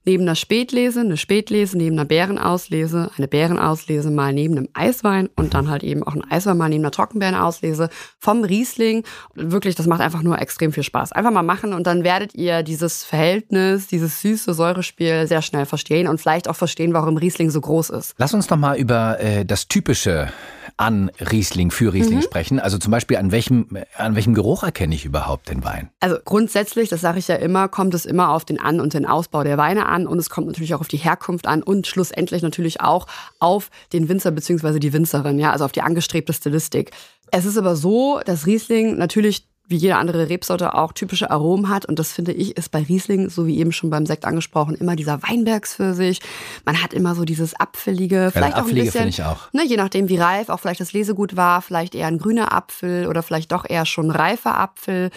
neben 0.06 0.24
einer 0.24 0.36
Spätlese, 0.36 1.02
eine 1.02 1.18
Spätlese, 1.18 1.78
neben 1.78 1.98
einer 1.98 2.06
Beerenauslese, 2.06 3.12
eine 3.16 3.28
Beerenauslese 3.28 4.10
mal 4.10 4.34
neben 4.34 4.58
einem 4.58 4.68
Eiswein 4.74 5.30
und 5.36 5.54
dann 5.54 5.70
halt 5.70 5.84
eben 5.84 6.04
auch 6.04 6.16
ein 6.16 6.24
Eiswein 6.30 6.58
mal 6.58 6.70
neben 6.70 6.84
einer 6.84 6.92
Trockenbeerenauslese 6.92 7.90
vom 8.18 8.44
Riesling. 8.44 9.04
Wirklich, 9.36 9.76
das 9.76 9.88
macht 9.88 10.02
einfach 10.02 10.24
nur 10.24 10.40
extrem 10.40 10.72
viel 10.72 10.84
Spaß. 10.84 11.12
Einfach 11.12 11.32
mal 11.32 11.44
machen 11.44 11.74
und 11.74 11.86
dann 11.86 12.04
werdet 12.04 12.34
ihr 12.36 12.64
dieses 12.64 13.04
Verhältnis, 13.04 13.88
dieses 13.88 14.22
süße 14.22 14.54
Säurespiel 14.54 15.28
sehr 15.28 15.42
schnell 15.42 15.66
verstehen 15.66 16.08
und 16.08 16.20
vielleicht 16.20 16.50
auch 16.50 16.56
verstehen, 16.56 16.94
warum 16.94 17.18
Riesling 17.18 17.52
so 17.52 17.62
groß 17.62 17.92
ist. 17.92 18.16
Lass 18.18 18.34
uns 18.34 18.50
noch 18.50 18.58
mal 18.58 18.78
über 18.78 19.20
äh, 19.20 19.46
das 19.46 19.68
typische 19.68 20.30
an 20.78 21.12
Riesling 21.20 21.72
für 21.72 21.94
Riesling 21.94 22.20
mhm. 22.20 22.24
sprechen. 22.24 22.60
Also 22.60 22.78
zum 22.78 22.92
Beispiel 22.92 23.18
an 23.18 23.32
welchem 23.32 23.68
an 23.96 24.16
welchem 24.16 24.34
Geruch 24.34 24.64
erkenne 24.64 24.96
ich 24.96 25.06
überhaupt 25.06 25.50
den 25.50 25.64
Wein? 25.64 25.90
Also 26.00 26.18
grundsätzlich, 26.24 26.90
das 26.90 27.02
sage 27.02 27.20
ich 27.20 27.28
ja 27.28 27.36
immer, 27.36 27.68
kommt 27.68 27.94
es 27.94 28.06
immer 28.06 28.30
auf 28.30 28.46
den 28.46 28.60
An- 28.60 28.80
und 28.80 28.94
den 28.94 29.06
Ausbau 29.06 29.44
der 29.44 29.58
Weine 29.58 29.86
an 29.86 30.08
und 30.08 30.18
es 30.20 30.30
kommt 30.30 30.48
natürlich 30.48 30.74
auch 30.74 30.82
auf 30.82 30.88
die 30.88 30.98
Herkunft 30.98 31.48
an 31.48 31.64
und 31.64 31.88
schlussendlich 31.88 32.42
natürlich 32.42 32.82
auch 32.82 33.08
auf 33.40 33.70
den 33.94 34.10
Winzer 34.10 34.32
bzw. 34.32 34.80
die 34.80 34.94
Winzerin, 34.94 35.40
ja, 35.40 35.52
also 35.52 35.66
auf 35.66 35.72
die 35.72 35.82
angestrebte 35.82 36.34
Stilistik. 36.34 36.92
Es 37.32 37.46
ist 37.46 37.58
aber 37.58 37.76
so, 37.76 38.20
dass 38.26 38.46
Riesling 38.46 38.98
natürlich 38.98 39.48
wie 39.72 39.78
jede 39.78 39.96
andere 39.96 40.30
Rebsorte 40.30 40.76
auch 40.76 40.94
typische 40.94 41.32
Aromen 41.32 41.70
hat. 41.70 41.86
Und 41.86 41.98
das 41.98 42.12
finde 42.12 42.34
ich 42.34 42.58
ist 42.58 42.70
bei 42.70 42.84
Riesling, 42.84 43.30
so 43.30 43.48
wie 43.48 43.58
eben 43.58 43.72
schon 43.72 43.90
beim 43.90 44.06
Sekt 44.06 44.26
angesprochen, 44.26 44.76
immer 44.76 44.96
dieser 44.96 45.24
Weinbergspfirsich. 45.24 46.20
Man 46.66 46.84
hat 46.84 46.94
immer 46.94 47.16
so 47.16 47.26
dieses 47.26 47.60
Apfelige, 47.60 48.30
vielleicht 48.32 48.58
ja, 48.58 48.64
auch 48.64 48.68
ein 48.68 48.76
bisschen, 48.76 49.08
ich 49.08 49.24
auch. 49.24 49.52
Ne, 49.54 49.66
je 49.66 49.78
nachdem 49.78 50.10
wie 50.10 50.18
reif 50.18 50.50
auch 50.50 50.60
vielleicht 50.60 50.82
das 50.82 50.94
Lesegut 50.94 51.36
war, 51.36 51.62
vielleicht 51.62 51.96
eher 51.96 52.08
ein 52.08 52.20
grüner 52.20 52.54
Apfel 52.54 53.08
oder 53.08 53.24
vielleicht 53.24 53.52
doch 53.52 53.66
eher 53.68 53.86
schon 53.86 54.12
reifer 54.12 54.58
Apfel. 54.58 55.10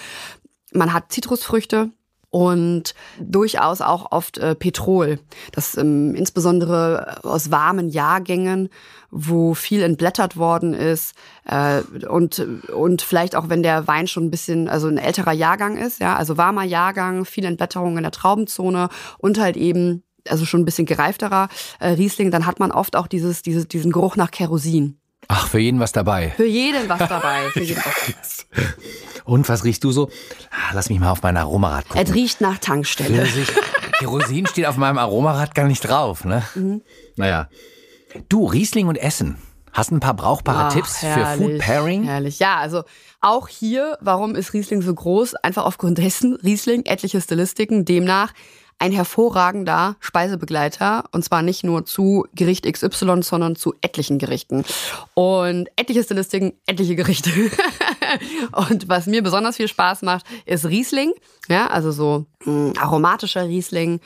Man 0.73 0.93
hat 0.93 1.13
Zitrusfrüchte, 1.13 1.91
und 2.35 2.97
durchaus 3.21 3.81
auch 3.81 4.11
oft 4.11 4.39
äh, 4.39 4.57
Petrol. 4.57 5.21
Das 5.53 5.77
ähm, 5.77 6.17
insbesondere 6.17 7.19
aus 7.23 7.53
warmen 7.53 7.89
Jahrgängen, 7.89 8.71
wo 9.13 9.55
viel 9.55 9.85
entblättert 9.85 10.37
worden 10.37 10.75
ist 10.75 11.15
äh, 11.45 11.83
und 12.09 12.45
und 12.75 13.03
vielleicht 13.03 13.37
auch 13.37 13.51
wenn 13.51 13.63
der 13.63 13.87
Wein 13.87 14.09
schon 14.09 14.25
ein 14.25 14.31
bisschen 14.33 14.69
also 14.69 14.89
ein 14.89 14.99
älterer 14.99 15.31
Jahrgang 15.31 15.77
ist, 15.77 16.01
ja, 16.01 16.17
also 16.17 16.37
warmer 16.37 16.65
Jahrgang, 16.65 17.25
viel 17.25 17.45
Entblätterung 17.45 17.99
in 17.99 18.03
der 18.03 18.11
Traubenzone 18.11 18.89
und 19.19 19.39
halt 19.39 19.57
eben 19.57 20.03
also 20.29 20.45
schon 20.45 20.63
ein 20.63 20.65
bisschen 20.65 20.87
gereifterer 20.87 21.49
äh, 21.79 21.91
Riesling, 21.91 22.33
dann 22.33 22.47
hat 22.47 22.59
man 22.59 22.73
oft 22.73 22.97
auch 22.97 23.07
dieses, 23.07 23.43
dieses 23.43 23.69
diesen 23.69 23.93
Geruch 23.93 24.17
nach 24.17 24.33
Kerosin. 24.33 24.99
Ach, 25.29 25.49
für 25.49 25.59
jeden 25.59 25.81
was 25.81 25.93
dabei. 25.93 26.33
Für 26.37 26.47
jeden 26.47 26.89
was 26.89 26.99
dabei. 27.09 27.49
Für 27.53 27.63
jeden 27.63 27.83
was. 27.85 28.47
Und 29.25 29.49
was 29.49 29.65
riechst 29.65 29.85
du 29.85 29.91
so? 29.93 30.11
Ah, 30.51 30.73
lass 30.75 30.91
mich 30.91 31.01
mal 31.01 31.11
auf 31.11 31.23
mein 31.23 31.37
Aromarad 31.37 31.89
gucken. 31.89 32.07
Es 32.07 32.15
riecht 32.15 32.41
nach 32.41 32.59
Tankstelle. 32.59 33.27
Kerosin 33.99 34.47
steht 34.47 34.67
auf 34.67 34.77
meinem 34.77 34.99
Aromarad 34.99 35.55
gar 35.55 35.67
nicht 35.67 35.81
drauf, 35.81 36.25
ne? 36.25 36.43
Mhm. 36.55 36.83
Naja. 37.17 37.49
Du, 38.29 38.47
Riesling 38.47 38.87
und 38.89 38.97
Essen. 38.97 39.39
Hast 39.73 39.91
ein 39.91 39.99
paar 39.99 40.15
brauchbare 40.15 40.67
Ach, 40.67 40.73
Tipps 40.73 41.03
herrlich, 41.03 41.47
für 41.47 41.51
Food 41.53 41.59
Pairing? 41.59 42.05
Herrlich. 42.05 42.39
Ja, 42.39 42.59
also 42.59 42.85
auch 43.21 43.49
hier, 43.49 43.99
warum 44.01 44.37
ist 44.37 44.53
Riesling 44.53 44.83
so 44.83 44.95
groß? 44.95 45.35
Einfach 45.37 45.65
aufgrund 45.65 45.99
dessen, 45.99 46.37
Riesling, 46.37 46.85
etliche 46.85 47.21
Stilistiken, 47.21 47.85
demnach 47.85 48.33
ein 48.79 48.93
hervorragender 48.93 49.97
Speisebegleiter 50.01 51.05
und 51.13 51.25
zwar 51.25 51.43
nicht 51.43 51.65
nur 51.65 51.85
zu 51.85 52.27
Gericht 52.35 52.71
XY, 52.71 53.23
sondern 53.23 53.57
zu 53.57 53.75
etlichen 53.81 54.19
Gerichten. 54.19 54.65
Und 55.15 55.69
etliche 55.77 56.03
Stilistiken, 56.03 56.53
etliche 56.67 56.97
Gerichte. 56.97 57.31
und 58.53 58.89
was 58.89 59.07
mir 59.07 59.23
besonders 59.23 59.57
viel 59.57 59.69
Spaß 59.69 60.03
macht, 60.03 60.27
ist 60.47 60.67
Riesling. 60.67 61.13
Ja, 61.49 61.67
also 61.69 61.93
so 61.93 62.27
mm, 62.45 62.73
aromatischer 62.79 63.47
Riesling 63.47 64.01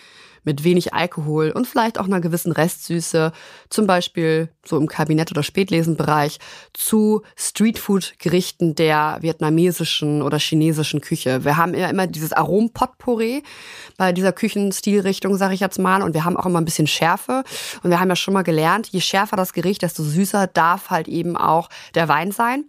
mit 0.49 0.65
wenig 0.65 0.95
Alkohol 0.95 1.51
und 1.51 1.67
vielleicht 1.67 2.01
auch 2.01 2.07
einer 2.07 2.23
gewissen 2.23 2.53
Restsüße, 2.53 3.33
zum 3.69 3.87
Beispiel 3.87 4.49
so 4.65 4.79
im 4.79 4.89
Kabinett- 4.89 5.31
oder 5.31 5.43
Spätlesenbereich, 5.43 6.39
zu 6.73 7.21
Streetfood-Gerichten 7.37 8.75
der 8.75 9.19
vietnamesischen 9.21 10.23
oder 10.23 10.39
chinesischen 10.39 11.03
Küche. 11.03 11.45
Wir 11.45 11.59
haben 11.59 11.75
ja 11.75 11.91
immer 11.91 12.07
dieses 12.07 12.33
Arom-Potpourri 12.33 13.43
bei 13.99 14.13
dieser 14.13 14.33
Küchenstilrichtung, 14.33 15.37
sage 15.37 15.53
ich 15.53 15.61
jetzt 15.61 15.79
mal, 15.79 16.01
und 16.01 16.15
wir 16.15 16.25
haben 16.25 16.39
auch 16.39 16.47
immer 16.47 16.63
ein 16.63 16.65
bisschen 16.65 16.87
Schärfe. 16.87 17.45
Und 17.83 17.91
wir 17.91 18.01
haben 18.01 18.09
ja 18.09 18.17
schon 18.17 18.33
mal 18.33 18.43
gelernt, 18.43 18.87
je 18.87 19.03
schärfer 19.03 19.37
das 19.37 19.53
Gericht, 19.53 19.83
desto 19.83 20.03
süßer 20.03 20.47
darf 20.47 20.89
halt 20.89 21.09
eben 21.09 21.37
auch 21.37 21.69
der 21.95 22.09
Wein 22.09 22.33
sein. 22.33 22.65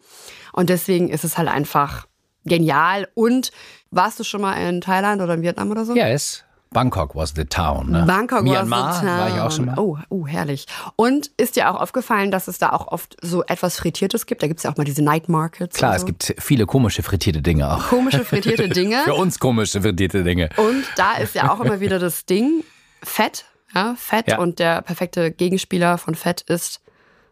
Und 0.51 0.69
deswegen 0.69 1.07
ist 1.07 1.23
es 1.23 1.37
halt 1.37 1.47
einfach 1.47 2.07
genial. 2.43 3.07
Und 3.13 3.51
warst 3.89 4.19
du 4.19 4.25
schon 4.25 4.41
mal 4.41 4.55
in 4.55 4.81
Thailand 4.81 5.21
oder 5.21 5.35
in 5.35 5.43
Vietnam 5.43 5.71
oder 5.71 5.85
so? 5.85 5.95
Yes. 5.95 6.43
Bangkok 6.71 7.15
was 7.15 7.33
the 7.35 7.45
town. 7.45 7.91
Ne? 7.91 8.05
Bangkok 8.05 8.43
Myanmar 8.43 8.89
was 8.89 8.99
the 8.99 9.05
town. 9.05 9.19
war 9.19 9.27
ich 9.29 9.41
auch 9.41 9.51
schon 9.51 9.65
mal. 9.65 9.77
Oh, 9.77 9.97
oh, 10.09 10.27
herrlich. 10.27 10.67
Und 10.95 11.31
ist 11.37 11.55
dir 11.55 11.71
auch 11.71 11.79
aufgefallen, 11.79 12.29
dass 12.29 12.47
es 12.47 12.59
da 12.59 12.71
auch 12.71 12.87
oft 12.87 13.17
so 13.21 13.43
etwas 13.43 13.77
Frittiertes 13.77 14.27
gibt? 14.27 14.43
Da 14.43 14.47
gibt 14.47 14.59
es 14.59 14.63
ja 14.63 14.71
auch 14.71 14.77
mal 14.77 14.83
diese 14.83 15.03
Night 15.03 15.29
Markets. 15.29 15.77
Klar, 15.77 15.93
so. 15.93 15.97
es 15.97 16.05
gibt 16.05 16.35
viele 16.37 16.67
komische 16.67 17.01
frittierte 17.01 17.41
Dinge 17.41 17.71
auch. 17.71 17.87
Komische 17.87 18.23
frittierte 18.25 18.69
Dinge. 18.69 19.01
Für 19.03 19.15
uns 19.15 19.39
komische 19.39 19.81
frittierte 19.81 20.23
Dinge. 20.23 20.49
Und 20.57 20.83
da 20.95 21.13
ist 21.13 21.33
ja 21.33 21.51
auch 21.51 21.59
immer 21.59 21.79
wieder 21.79 21.97
das 21.97 22.25
Ding, 22.25 22.63
Fett. 23.01 23.45
Ja, 23.73 23.95
Fett 23.97 24.27
ja. 24.27 24.39
und 24.39 24.59
der 24.59 24.81
perfekte 24.81 25.31
Gegenspieler 25.31 25.97
von 25.97 26.15
Fett 26.15 26.41
ist 26.41 26.81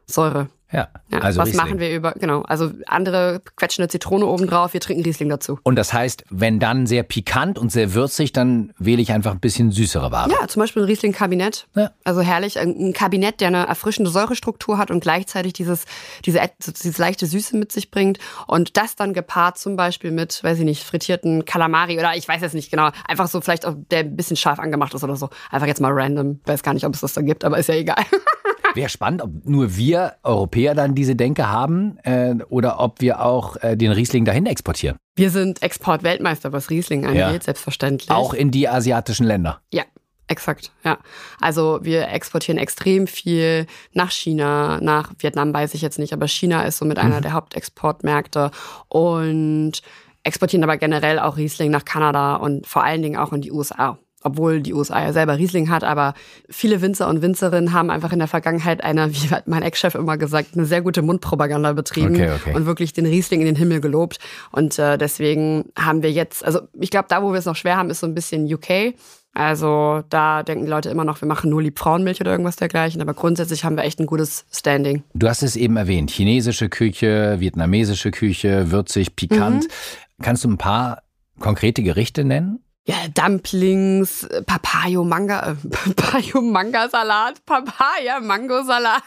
Säure. 0.05 0.49
Ja, 0.71 0.89
ja 1.11 1.19
also 1.19 1.39
was 1.39 1.49
Riesling. 1.49 1.65
machen 1.65 1.79
wir 1.79 1.95
über, 1.95 2.11
genau, 2.13 2.41
also 2.41 2.71
andere 2.87 3.41
quetschen 3.55 3.83
eine 3.83 3.89
Zitrone 3.89 4.25
obendrauf, 4.25 4.73
wir 4.73 4.81
trinken 4.81 5.03
Riesling 5.03 5.29
dazu. 5.29 5.59
Und 5.63 5.75
das 5.77 5.93
heißt, 5.93 6.25
wenn 6.29 6.59
dann 6.59 6.87
sehr 6.87 7.03
pikant 7.03 7.57
und 7.57 7.71
sehr 7.71 7.93
würzig, 7.93 8.33
dann 8.33 8.73
wähle 8.77 9.01
ich 9.01 9.11
einfach 9.11 9.31
ein 9.31 9.39
bisschen 9.39 9.71
süßere 9.71 10.11
Ware. 10.11 10.29
Ja, 10.29 10.47
zum 10.47 10.61
Beispiel 10.61 10.83
ein 10.83 10.85
Riesling-Kabinett. 10.85 11.67
Ja. 11.75 11.91
Also 12.03 12.21
herrlich, 12.21 12.59
ein 12.59 12.93
Kabinett, 12.93 13.39
der 13.39 13.47
eine 13.47 13.67
erfrischende 13.67 14.11
Säurestruktur 14.11 14.77
hat 14.77 14.91
und 14.91 14.99
gleichzeitig 14.99 15.53
dieses, 15.53 15.85
diese, 16.25 16.41
diese 16.59 17.01
leichte 17.01 17.25
Süße 17.25 17.55
mit 17.55 17.71
sich 17.71 17.89
bringt. 17.89 18.19
Und 18.45 18.75
das 18.75 18.95
dann 18.95 19.13
gepaart 19.13 19.57
zum 19.57 19.77
Beispiel 19.77 20.11
mit, 20.11 20.43
weiß 20.43 20.59
ich 20.59 20.65
nicht, 20.65 20.83
frittierten 20.83 21.45
Kalamari 21.45 21.97
oder 21.97 22.15
ich 22.15 22.27
weiß 22.27 22.41
jetzt 22.41 22.55
nicht 22.55 22.71
genau, 22.71 22.89
einfach 23.07 23.27
so 23.27 23.39
vielleicht 23.39 23.65
auch, 23.65 23.75
der 23.91 23.99
ein 23.99 24.15
bisschen 24.15 24.35
scharf 24.35 24.59
angemacht 24.59 24.93
ist 24.93 25.03
oder 25.03 25.15
so. 25.15 25.29
Einfach 25.49 25.67
jetzt 25.67 25.79
mal 25.79 25.93
random. 25.93 26.41
Weiß 26.45 26.61
gar 26.63 26.73
nicht, 26.73 26.85
ob 26.85 26.93
es 26.93 27.01
das 27.01 27.13
da 27.13 27.21
gibt, 27.21 27.45
aber 27.45 27.57
ist 27.57 27.69
ja 27.69 27.75
egal. 27.75 28.03
Wäre 28.77 28.89
spannend, 28.89 29.23
ob 29.23 29.31
nur 29.43 29.75
wir 29.75 30.17
Europäer 30.21 30.75
dann 30.75 30.93
diese 30.93 31.15
Denke 31.15 31.49
haben 31.49 31.97
äh, 32.03 32.35
oder 32.49 32.79
ob 32.79 33.01
wir 33.01 33.25
auch 33.25 33.55
äh, 33.63 33.75
den 33.75 33.91
Riesling 33.91 34.23
dahin 34.23 34.45
exportieren. 34.45 34.97
Wir 35.15 35.31
sind 35.31 35.63
Export-Weltmeister, 35.63 36.53
was 36.53 36.69
Riesling 36.69 37.03
angeht, 37.03 37.17
ja. 37.17 37.41
selbstverständlich. 37.41 38.11
Auch 38.11 38.35
in 38.35 38.51
die 38.51 38.69
asiatischen 38.69 39.25
Länder. 39.25 39.61
Ja, 39.73 39.83
Exakt, 40.29 40.73
ja. 40.83 40.99
Also 41.39 41.79
wir 41.83 42.09
exportieren 42.09 42.59
extrem 42.59 43.07
viel 43.07 43.65
nach 43.93 44.11
China, 44.11 44.79
nach 44.81 45.13
Vietnam 45.17 45.53
weiß 45.53 45.73
ich 45.73 45.81
jetzt 45.81 45.97
nicht, 45.97 46.13
aber 46.13 46.27
China 46.27 46.63
ist 46.63 46.77
somit 46.77 46.99
einer 46.99 47.17
mhm. 47.17 47.21
der 47.21 47.33
Hauptexportmärkte 47.33 48.51
und 48.89 49.81
exportieren 50.23 50.63
aber 50.63 50.77
generell 50.77 51.17
auch 51.17 51.37
Riesling 51.37 51.71
nach 51.71 51.85
Kanada 51.85 52.35
und 52.35 52.67
vor 52.67 52.83
allen 52.83 53.01
Dingen 53.01 53.17
auch 53.17 53.31
in 53.33 53.41
die 53.41 53.53
USA 53.53 53.97
obwohl 54.27 54.61
die 54.61 54.73
USA 54.73 55.01
ja 55.01 55.13
selber 55.13 55.37
Riesling 55.37 55.69
hat, 55.69 55.83
aber 55.83 56.13
viele 56.49 56.81
Winzer 56.81 57.07
und 57.07 57.21
Winzerinnen 57.21 57.73
haben 57.73 57.89
einfach 57.89 58.11
in 58.11 58.19
der 58.19 58.27
Vergangenheit 58.27 58.83
eine, 58.83 59.11
wie 59.13 59.29
hat 59.29 59.47
mein 59.47 59.63
Ex-Chef 59.63 59.95
immer 59.95 60.17
gesagt, 60.17 60.49
eine 60.53 60.65
sehr 60.65 60.81
gute 60.81 61.01
Mundpropaganda 61.01 61.73
betrieben 61.73 62.15
okay, 62.15 62.31
okay. 62.35 62.53
und 62.53 62.65
wirklich 62.65 62.93
den 62.93 63.05
Riesling 63.05 63.41
in 63.41 63.47
den 63.47 63.55
Himmel 63.55 63.81
gelobt. 63.81 64.19
Und 64.51 64.77
äh, 64.77 64.97
deswegen 64.97 65.65
haben 65.77 66.03
wir 66.03 66.11
jetzt, 66.11 66.45
also 66.45 66.61
ich 66.79 66.91
glaube, 66.91 67.07
da, 67.09 67.23
wo 67.23 67.31
wir 67.31 67.39
es 67.39 67.45
noch 67.45 67.55
schwer 67.55 67.77
haben, 67.77 67.89
ist 67.89 68.01
so 68.01 68.07
ein 68.07 68.13
bisschen 68.13 68.51
UK. 68.53 68.93
Also 69.33 70.03
da 70.09 70.41
denken 70.41 70.65
die 70.65 70.71
Leute 70.71 70.89
immer 70.89 71.05
noch, 71.05 71.21
wir 71.21 71.27
machen 71.27 71.51
nur 71.51 71.61
Liebfrauenmilch 71.61 72.19
oder 72.21 72.31
irgendwas 72.31 72.55
dergleichen. 72.55 73.01
Aber 73.01 73.13
grundsätzlich 73.13 73.63
haben 73.63 73.77
wir 73.77 73.83
echt 73.83 73.99
ein 73.99 74.07
gutes 74.07 74.45
Standing. 74.51 75.03
Du 75.13 75.27
hast 75.27 75.43
es 75.43 75.55
eben 75.55 75.77
erwähnt, 75.77 76.09
chinesische 76.09 76.69
Küche, 76.69 77.35
vietnamesische 77.39 78.09
Küche, 78.09 78.71
würzig, 78.71 79.15
pikant. 79.15 79.65
Mhm. 79.65 80.23
Kannst 80.23 80.43
du 80.43 80.49
ein 80.49 80.57
paar 80.57 81.03
konkrete 81.39 81.83
Gerichte 81.83 82.23
nennen? 82.23 82.63
Ja, 82.87 82.95
Dumplings, 83.13 84.25
Papayo 84.45 85.03
Manga, 85.03 85.51
äh, 85.51 85.55
Papayo 85.93 86.41
Manga 86.41 86.87
Salat, 86.87 87.45
Papaya 87.45 88.21
Mango 88.21 88.63
Salat. 88.63 89.03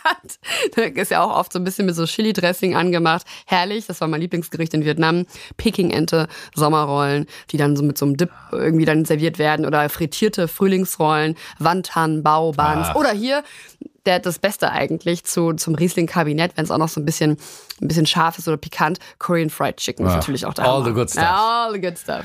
ist 0.96 1.10
ja 1.10 1.22
auch 1.22 1.34
oft 1.34 1.50
so 1.54 1.58
ein 1.58 1.64
bisschen 1.64 1.87
mit 1.87 1.94
so 1.94 2.04
Chili 2.04 2.34
Dressing 2.34 2.76
angemacht. 2.76 3.26
Herrlich, 3.46 3.87
das 3.87 4.02
war 4.02 4.08
mein 4.08 4.20
Lieblingsgericht 4.20 4.75
in 4.75 4.84
Vietnam. 4.84 5.25
Peking 5.56 5.90
Ente, 5.90 6.28
Sommerrollen, 6.54 7.25
die 7.50 7.56
dann 7.56 7.75
so 7.75 7.82
mit 7.82 7.96
so 7.96 8.04
einem 8.04 8.18
Dip 8.18 8.30
irgendwie 8.52 8.84
dann 8.84 9.06
serviert 9.06 9.38
werden 9.38 9.64
oder 9.64 9.88
frittierte 9.88 10.46
Frühlingsrollen, 10.46 11.37
Wandhan, 11.58 12.22
Baobans 12.22 12.88
ah. 12.88 12.96
oder 12.96 13.12
hier 13.12 13.42
der 14.06 14.18
das 14.18 14.38
Beste 14.38 14.70
eigentlich 14.70 15.25
zu, 15.25 15.52
zum 15.52 15.75
Riesling-Kabinett, 15.75 16.56
wenn 16.56 16.64
es 16.64 16.70
auch 16.70 16.78
noch 16.78 16.88
so 16.88 17.00
ein 17.00 17.04
bisschen 17.04 17.37
ein 17.82 17.88
bisschen 17.88 18.06
scharf 18.06 18.38
ist 18.38 18.49
oder 18.49 18.56
pikant, 18.56 18.99
Korean 19.18 19.50
Fried 19.50 19.76
Chicken 19.76 20.06
ist 20.06 20.12
Ja. 20.12 20.16
natürlich 20.16 20.46
auch 20.46 20.54
da. 20.54 20.64
All 20.64 20.84
the 20.84 20.92
good 20.92 21.10
stuff. 21.10 21.25
All 21.25 21.72
the 21.72 21.80
good 21.80 21.99
stuff. 21.99 22.25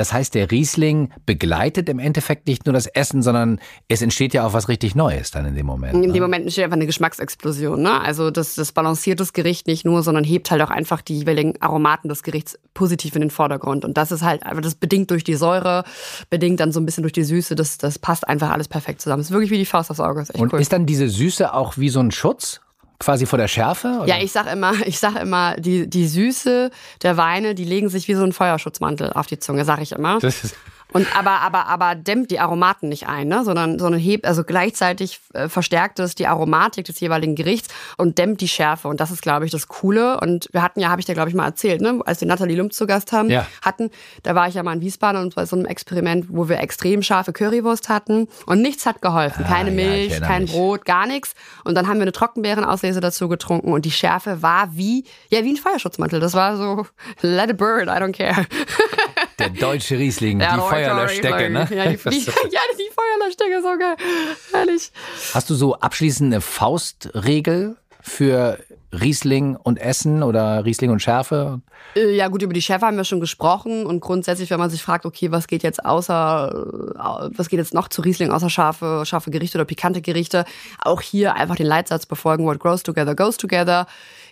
Das 0.00 0.14
heißt, 0.14 0.34
der 0.34 0.50
Riesling 0.50 1.10
begleitet 1.26 1.90
im 1.90 1.98
Endeffekt 1.98 2.46
nicht 2.46 2.64
nur 2.64 2.72
das 2.72 2.86
Essen, 2.86 3.22
sondern 3.22 3.60
es 3.86 4.00
entsteht 4.00 4.32
ja 4.32 4.46
auch 4.46 4.54
was 4.54 4.70
richtig 4.70 4.94
Neues 4.94 5.30
dann 5.30 5.44
in 5.44 5.54
dem 5.54 5.66
Moment. 5.66 5.92
In 5.92 6.00
ne? 6.00 6.12
dem 6.14 6.22
Moment 6.22 6.44
entsteht 6.44 6.64
einfach 6.64 6.78
eine 6.78 6.86
Geschmacksexplosion. 6.86 7.82
Ne? 7.82 8.00
Also 8.00 8.30
das, 8.30 8.54
das 8.54 8.72
balanciert 8.72 9.20
das 9.20 9.34
Gericht 9.34 9.66
nicht 9.66 9.84
nur, 9.84 10.02
sondern 10.02 10.24
hebt 10.24 10.50
halt 10.50 10.62
auch 10.62 10.70
einfach 10.70 11.02
die 11.02 11.18
jeweiligen 11.18 11.60
Aromaten 11.60 12.08
des 12.08 12.22
Gerichts 12.22 12.58
positiv 12.72 13.14
in 13.14 13.20
den 13.20 13.30
Vordergrund. 13.30 13.84
Und 13.84 13.98
das 13.98 14.10
ist 14.10 14.22
halt 14.22 14.42
einfach, 14.42 14.62
das 14.62 14.74
bedingt 14.74 15.10
durch 15.10 15.22
die 15.22 15.34
Säure, 15.34 15.84
bedingt 16.30 16.60
dann 16.60 16.72
so 16.72 16.80
ein 16.80 16.86
bisschen 16.86 17.02
durch 17.02 17.12
die 17.12 17.24
Süße. 17.24 17.54
Das, 17.54 17.76
das 17.76 17.98
passt 17.98 18.26
einfach 18.26 18.52
alles 18.52 18.68
perfekt 18.68 19.02
zusammen. 19.02 19.20
Das 19.20 19.26
ist 19.26 19.32
wirklich 19.32 19.50
wie 19.50 19.58
die 19.58 19.66
Faust 19.66 19.90
aufs 19.90 20.00
Auge. 20.00 20.22
Ist 20.22 20.30
echt 20.30 20.40
Und 20.40 20.54
cool. 20.54 20.62
ist 20.62 20.72
dann 20.72 20.86
diese 20.86 21.10
Süße 21.10 21.52
auch 21.52 21.76
wie 21.76 21.90
so 21.90 22.00
ein 22.00 22.10
Schutz? 22.10 22.62
Quasi 23.00 23.26
vor 23.26 23.38
der 23.38 23.48
Schärfe? 23.48 24.00
Oder? 24.02 24.06
Ja, 24.06 24.22
ich 24.22 24.30
sag 24.30 24.50
immer, 24.52 24.74
ich 24.86 25.00
sag 25.00 25.16
immer, 25.20 25.56
die, 25.56 25.88
die 25.88 26.06
Süße 26.06 26.70
der 27.02 27.16
Weine, 27.16 27.54
die 27.54 27.64
legen 27.64 27.88
sich 27.88 28.06
wie 28.06 28.14
so 28.14 28.22
ein 28.22 28.32
Feuerschutzmantel 28.32 29.12
auf 29.14 29.26
die 29.26 29.38
Zunge, 29.38 29.64
sag 29.64 29.80
ich 29.80 29.92
immer. 29.92 30.18
Das 30.20 30.44
ist, 30.44 30.56
Und 30.92 31.06
aber, 31.16 31.40
aber, 31.40 31.66
aber 31.66 31.94
dämmt 31.94 32.30
die 32.30 32.40
Aromaten 32.40 32.88
nicht 32.88 33.06
ein, 33.08 33.28
ne? 33.28 33.44
sondern, 33.44 33.78
sondern 33.78 34.00
hebt, 34.00 34.26
also 34.26 34.44
gleichzeitig 34.44 35.20
äh, 35.34 35.48
verstärkt 35.48 35.98
es 35.98 36.14
die 36.14 36.26
Aromatik 36.26 36.84
des 36.86 36.98
jeweiligen 37.00 37.34
Gerichts 37.34 37.68
und 37.96 38.18
dämmt 38.18 38.40
die 38.40 38.48
Schärfe. 38.48 38.88
Und 38.88 39.00
das 39.00 39.10
ist, 39.10 39.22
glaube 39.22 39.44
ich, 39.44 39.50
das 39.52 39.68
Coole. 39.68 40.18
Und 40.20 40.48
wir 40.52 40.62
hatten 40.62 40.80
ja, 40.80 40.88
habe 40.88 41.00
ich 41.00 41.06
dir, 41.06 41.14
glaube 41.14 41.28
ich, 41.28 41.34
mal 41.34 41.46
erzählt, 41.46 41.80
ne? 41.80 42.00
als 42.04 42.20
wir 42.20 42.28
Nathalie 42.28 42.56
Lump 42.56 42.72
zu 42.72 42.86
Gast 42.86 43.12
haben, 43.12 43.30
Ja. 43.30 43.46
hatten, 43.62 43.90
da 44.22 44.34
war 44.34 44.48
ich 44.48 44.54
ja 44.54 44.62
mal 44.62 44.74
in 44.74 44.80
Wiesbaden 44.80 45.20
und 45.22 45.34
bei 45.34 45.46
so 45.46 45.56
einem 45.56 45.66
Experiment, 45.66 46.26
wo 46.28 46.48
wir 46.48 46.58
extrem 46.60 47.02
scharfe 47.02 47.32
Currywurst 47.32 47.88
hatten 47.88 48.28
und 48.46 48.60
nichts 48.62 48.86
hat 48.86 49.00
geholfen. 49.02 49.44
Keine 49.44 49.70
Ah, 49.70 49.72
ja, 49.74 49.80
ich 49.80 49.86
Milch, 49.90 50.10
erinnere 50.12 50.28
kein 50.28 50.42
mich. 50.42 50.52
Brot, 50.52 50.84
gar 50.84 51.06
nichts. 51.06 51.34
Und 51.64 51.74
dann 51.74 51.86
haben 51.88 51.96
wir 51.98 52.02
eine 52.02 52.12
Trockenbeerenauslese 52.12 53.00
dazu 53.00 53.28
getrunken 53.28 53.72
und 53.72 53.84
die 53.84 53.90
Schärfe 53.90 54.42
war 54.42 54.74
wie, 54.76 55.04
ja, 55.28 55.44
wie 55.44 55.52
ein 55.52 55.56
Feuerschutzmantel. 55.56 56.20
Das 56.20 56.34
war 56.34 56.56
so, 56.56 56.86
let 57.22 57.50
it 57.50 57.56
burn, 57.56 57.88
I 57.88 57.92
don't 57.92 58.12
care. 58.16 58.46
der 59.40 59.50
deutsche 59.50 59.98
Riesling, 59.98 60.40
Ja, 60.40 60.54
die 60.54 60.60
Feuerlöschdecke, 60.60 61.50
ne? 61.50 61.68
Ja, 61.74 61.86
die, 61.90 61.96
die, 62.10 62.24
ja, 62.26 62.60
die 62.78 62.90
Feuerlöschdecke, 62.94 63.62
so 63.62 63.78
geil. 63.78 63.96
Herrlich. 64.52 64.90
Hast 65.34 65.50
du 65.50 65.54
so 65.54 65.74
abschließend 65.76 66.32
eine 66.32 66.40
Faustregel 66.40 67.76
für 68.00 68.58
Riesling 68.92 69.56
und 69.56 69.78
Essen 69.78 70.22
oder 70.22 70.64
Riesling 70.64 70.90
und 70.90 71.00
Schärfe? 71.00 71.60
Äh, 71.94 72.16
Ja, 72.16 72.28
gut, 72.28 72.42
über 72.42 72.52
die 72.52 72.62
Chefs 72.62 72.82
haben 72.82 72.96
wir 72.96 73.04
schon 73.04 73.20
gesprochen 73.20 73.86
und 73.86 74.00
grundsätzlich, 74.00 74.50
wenn 74.50 74.58
man 74.58 74.70
sich 74.70 74.82
fragt, 74.82 75.06
okay, 75.06 75.30
was 75.30 75.46
geht 75.46 75.62
jetzt 75.62 75.84
außer, 75.84 76.50
äh, 76.96 77.30
was 77.36 77.48
geht 77.48 77.58
jetzt 77.58 77.74
noch 77.74 77.88
zu 77.88 78.02
Riesling 78.02 78.30
außer 78.32 78.50
scharfe, 78.50 79.04
scharfe 79.06 79.30
Gerichte 79.30 79.58
oder 79.58 79.64
pikante 79.64 80.00
Gerichte, 80.02 80.44
auch 80.82 81.00
hier 81.02 81.34
einfach 81.34 81.56
den 81.56 81.66
Leitsatz 81.66 82.06
befolgen, 82.06 82.46
what 82.46 82.58
grows 82.58 82.82
together 82.82 83.14
goes 83.14 83.36
together. 83.36 83.86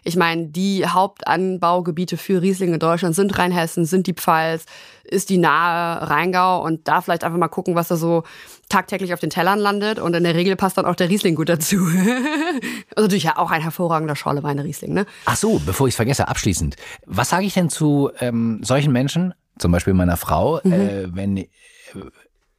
Ich 0.05 0.17
meine, 0.17 0.47
die 0.47 0.87
Hauptanbaugebiete 0.87 2.17
für 2.17 2.43
Riesling 2.43 2.73
in 2.75 2.79
Deutschland 2.81 3.15
sind 3.15 3.37
Rheinhessen, 3.39 3.85
sind 3.85 4.07
die 4.07 4.15
Pfalz, 4.15 4.65
ist 5.05 5.31
die 5.31 5.39
nahe 5.39 6.09
Rheingau 6.09 6.63
und 6.65 6.87
da 6.89 7.01
vielleicht 7.01 7.25
einfach 7.25 7.39
mal 7.39 7.49
gucken, 7.49 7.75
was 7.75 7.89
da 7.89 7.97
so 7.97 8.25
tagtäglich 8.69 9.15
auf 9.15 9.21
den 9.21 9.31
Tellern 9.31 9.59
landet 9.59 9.99
und 9.99 10.15
in 10.15 10.25
der 10.25 10.35
Regel 10.35 10.57
passt 10.57 10.77
dann 10.79 10.85
auch 10.85 10.95
der 10.95 11.09
Riesling 11.09 11.35
gut 11.35 11.49
dazu. 11.49 11.77
also 12.97 13.07
natürlich 13.07 13.25
ja 13.25 13.39
auch 13.39 13.51
ein 13.51 13.63
hervorragender 13.63 14.17
Schorleweine 14.17 14.65
Riesling, 14.65 14.93
ne? 14.93 15.07
Ach 15.25 15.37
so, 15.37 15.61
bevor 15.65 15.87
ich 15.89 15.93
es 15.93 15.97
vergesse, 15.97 16.29
abschließend. 16.29 16.77
Was 17.07 17.31
sage 17.31 17.47
ich 17.47 17.55
denn 17.55 17.71
zu 17.71 18.11
ähm, 18.21 18.61
solchen 18.63 18.93
Menschen, 18.93 19.35
zum 19.59 19.73
Beispiel 19.73 19.95
meiner 19.95 20.17
Frau, 20.17 20.61
Mhm. 20.65 20.73
äh, 20.73 21.17
wenn, 21.17 21.37
äh, 21.39 21.49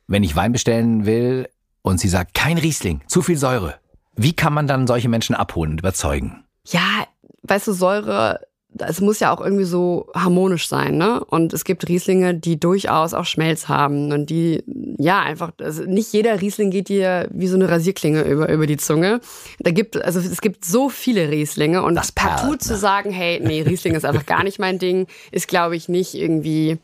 wenn 0.08 0.24
ich 0.24 0.36
Wein 0.36 0.52
bestellen 0.52 1.06
will 1.06 1.48
und 1.82 2.00
sie 2.00 2.10
sagt, 2.10 2.34
kein 2.34 2.58
Riesling, 2.58 3.02
zu 3.08 3.22
viel 3.22 3.38
Säure. 3.38 3.76
Wie 4.16 4.34
kann 4.34 4.54
man 4.54 4.68
dann 4.68 4.88
solche 4.88 5.08
Menschen 5.08 5.36
abholen 5.36 5.72
und 5.72 5.80
überzeugen? 5.80 6.44
Ja, 6.68 7.06
weißt 7.50 7.68
du, 7.68 7.74
Säure, 7.74 8.40
es 8.78 9.02
muss 9.02 9.20
ja 9.20 9.34
auch 9.34 9.42
irgendwie 9.42 9.66
so 9.66 10.08
harmonisch 10.14 10.68
sein, 10.68 10.98
ne? 10.98 11.24
Und 11.26 11.54
es 11.54 11.64
gibt 11.64 11.88
Rieslinge, 11.88 12.36
die 12.36 12.60
durchaus 12.60 13.14
auch 13.14 13.26
Schmelz 13.26 13.68
haben 13.68 14.12
und 14.12 14.30
die, 14.30 14.64
ja, 14.98 15.22
einfach, 15.22 15.52
also 15.60 15.84
nicht 15.84 16.14
jeder 16.14 16.40
Riesling 16.40 16.70
geht 16.70 16.88
dir 16.88 17.28
wie 17.32 17.48
so 17.48 17.56
eine 17.56 17.70
Rasierklinge 17.70 18.22
über, 18.22 18.50
über 18.50 18.68
die 18.68 18.78
Zunge. 18.78 19.22
Da 19.60 19.72
gibt, 19.72 20.02
also 20.02 20.20
es 20.20 20.42
gibt 20.42 20.66
so 20.66 20.90
viele 20.90 21.30
Rieslinge 21.30 21.82
und 21.82 21.96
Das 21.96 22.12
partout 22.12 22.58
zu 22.58 22.74
ne? 22.74 22.80
sagen, 22.80 23.12
hey, 23.12 23.40
nee, 23.44 23.64
Riesling 23.64 23.96
ist 23.96 24.06
einfach 24.06 24.26
gar 24.26 24.44
nicht 24.44 24.60
mein 24.60 24.78
Ding, 24.78 25.08
ist, 25.32 25.48
glaube 25.48 25.76
ich, 25.76 25.90
nicht 25.90 26.14
irgendwie 26.14 26.78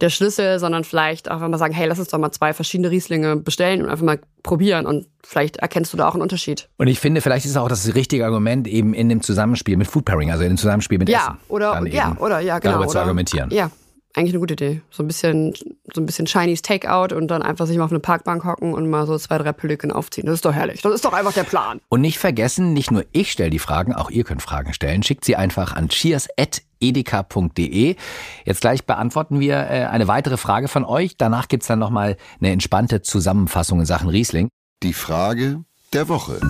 der 0.00 0.10
Schlüssel, 0.10 0.58
sondern 0.58 0.84
vielleicht 0.84 1.30
auch, 1.30 1.40
wenn 1.40 1.50
man 1.50 1.58
sagen, 1.58 1.74
hey, 1.74 1.86
lass 1.88 1.98
uns 1.98 2.08
doch 2.08 2.18
mal 2.18 2.30
zwei 2.30 2.52
verschiedene 2.52 2.90
Rieslinge 2.90 3.36
bestellen 3.36 3.82
und 3.82 3.90
einfach 3.90 4.04
mal 4.04 4.18
probieren 4.42 4.86
und 4.86 5.06
vielleicht 5.24 5.58
erkennst 5.58 5.92
du 5.92 5.96
da 5.96 6.08
auch 6.08 6.14
einen 6.14 6.22
Unterschied. 6.22 6.68
Und 6.76 6.86
ich 6.88 7.00
finde, 7.00 7.20
vielleicht 7.20 7.44
ist 7.46 7.56
auch 7.56 7.68
das 7.68 7.94
richtige 7.94 8.24
Argument 8.24 8.66
eben 8.68 8.94
in 8.94 9.08
dem 9.08 9.22
Zusammenspiel 9.22 9.76
mit 9.76 9.86
Food 9.86 10.04
Pairing, 10.04 10.30
also 10.30 10.44
in 10.44 10.50
dem 10.50 10.56
Zusammenspiel 10.58 10.98
mit 10.98 11.08
Ja, 11.08 11.18
Essen. 11.18 11.36
oder, 11.48 11.86
ja, 11.86 12.08
eben 12.10 12.18
oder, 12.18 12.40
ja, 12.40 12.58
genau. 12.58 12.74
Darüber 12.74 12.88
zu 12.88 12.92
oder, 12.92 13.02
argumentieren. 13.02 13.50
Ja, 13.50 13.70
eigentlich 14.18 14.34
eine 14.34 14.40
gute 14.40 14.54
Idee. 14.54 14.80
So 14.90 15.02
ein 15.02 15.06
bisschen, 15.06 15.54
so 15.94 16.00
ein 16.00 16.06
bisschen 16.06 16.26
Chinese 16.26 16.62
Takeout 16.62 17.14
und 17.14 17.28
dann 17.28 17.42
einfach 17.42 17.66
sich 17.66 17.76
mal 17.78 17.84
auf 17.84 17.92
eine 17.92 18.00
Parkbank 18.00 18.44
hocken 18.44 18.74
und 18.74 18.90
mal 18.90 19.06
so 19.06 19.16
zwei, 19.16 19.38
drei 19.38 19.52
Pülliken 19.52 19.92
aufziehen. 19.92 20.26
Das 20.26 20.34
ist 20.34 20.44
doch 20.44 20.52
herrlich. 20.52 20.82
Das 20.82 20.92
ist 20.92 21.04
doch 21.04 21.12
einfach 21.12 21.32
der 21.32 21.44
Plan. 21.44 21.80
Und 21.88 22.00
nicht 22.00 22.18
vergessen, 22.18 22.72
nicht 22.72 22.90
nur 22.90 23.04
ich 23.12 23.30
stelle 23.32 23.50
die 23.50 23.60
Fragen, 23.60 23.94
auch 23.94 24.10
ihr 24.10 24.24
könnt 24.24 24.42
Fragen 24.42 24.74
stellen. 24.74 25.02
Schickt 25.02 25.24
sie 25.24 25.36
einfach 25.36 25.74
an 25.74 25.88
cheers.edeka.de. 25.88 27.96
Jetzt 28.44 28.60
gleich 28.60 28.84
beantworten 28.84 29.40
wir 29.40 29.54
äh, 29.54 29.86
eine 29.86 30.06
weitere 30.08 30.36
Frage 30.36 30.68
von 30.68 30.84
euch. 30.84 31.16
Danach 31.16 31.48
gibt's 31.48 31.68
dann 31.68 31.78
nochmal 31.78 32.16
eine 32.40 32.50
entspannte 32.50 33.00
Zusammenfassung 33.02 33.80
in 33.80 33.86
Sachen 33.86 34.08
Riesling. 34.08 34.48
Die 34.82 34.92
Frage 34.92 35.64
der 35.92 36.08
Woche. 36.08 36.40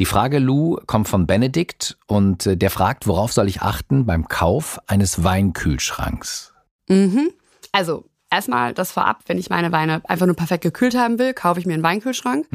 Die 0.00 0.06
Frage, 0.06 0.38
Lou, 0.38 0.78
kommt 0.86 1.08
von 1.08 1.26
Benedikt 1.26 1.98
und 2.06 2.46
äh, 2.46 2.56
der 2.56 2.70
fragt, 2.70 3.06
worauf 3.06 3.34
soll 3.34 3.48
ich 3.48 3.60
achten 3.60 4.06
beim 4.06 4.28
Kauf 4.28 4.80
eines 4.86 5.24
Weinkühlschranks? 5.24 6.54
Mhm. 6.90 7.30
Also, 7.72 8.04
erstmal 8.30 8.74
das 8.74 8.92
vorab, 8.92 9.22
wenn 9.26 9.38
ich 9.38 9.50
meine 9.50 9.72
Weine 9.72 10.02
einfach 10.08 10.26
nur 10.26 10.36
perfekt 10.36 10.62
gekühlt 10.62 10.96
haben 10.96 11.18
will, 11.18 11.34
kaufe 11.34 11.60
ich 11.60 11.66
mir 11.66 11.74
einen 11.74 11.82
Weinkühlschrank. 11.82 12.46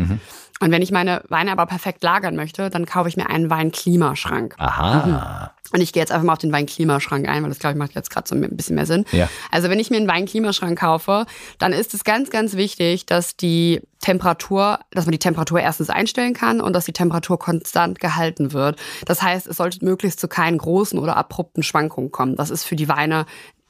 Und 0.62 0.72
wenn 0.72 0.82
ich 0.82 0.92
meine 0.92 1.22
Weine 1.28 1.52
aber 1.52 1.66
perfekt 1.66 2.02
lagern 2.02 2.36
möchte, 2.36 2.70
dann 2.70 2.86
kaufe 2.86 3.10
ich 3.10 3.18
mir 3.18 3.30
einen 3.30 3.50
Weinklimaschrank. 3.50 4.56
Aha. 4.58 5.52
Und 5.74 5.82
ich 5.82 5.92
gehe 5.92 6.02
jetzt 6.02 6.12
einfach 6.12 6.26
mal 6.26 6.34
auf 6.34 6.40
den 6.40 6.54
Weinklimaschrank 6.54 7.28
ein, 7.28 7.44
weil 7.44 7.50
das, 7.50 7.60
glaube 7.60 7.74
ich, 7.74 7.78
macht 7.78 7.94
jetzt 7.94 8.10
gerade 8.10 8.28
so 8.28 8.36
ein 8.36 8.56
bisschen 8.56 8.76
mehr 8.76 8.86
Sinn. 8.86 9.04
Ja. 9.12 9.28
Also 9.52 9.70
wenn 9.70 9.80
ich 9.80 9.90
mir 9.90 9.98
einen 9.98 10.08
Weinklimaschrank 10.08 10.80
kaufe, 10.80 11.26
dann 11.58 11.74
ist 11.74 11.94
es 11.94 12.06
ganz, 12.06 12.30
ganz 12.30 12.56
wichtig, 12.56 13.06
dass 13.06 13.36
die 13.36 13.82
Temperatur, 14.00 14.80
dass 14.92 15.06
man 15.06 15.12
die 15.12 15.20
Temperatur 15.20 15.60
erstens 15.60 15.90
einstellen 15.90 16.34
kann 16.34 16.62
und 16.62 16.74
dass 16.74 16.86
die 16.86 16.94
Temperatur 16.94 17.40
konstant 17.40 18.00
gehalten 18.00 18.54
wird. 18.54 18.80
Das 19.06 19.22
heißt, 19.22 19.48
es 19.48 19.58
sollte 19.58 19.84
möglichst 19.84 20.20
zu 20.20 20.28
keinen 20.28 20.60
großen 20.60 21.00
oder 21.00 21.18
abrupten 21.18 21.64
Schwankungen 21.64 22.12
kommen. 22.12 22.36
Das 22.38 22.52
ist 22.52 22.64
für 22.64 22.76
die 22.76 22.88
Weine 22.88 23.26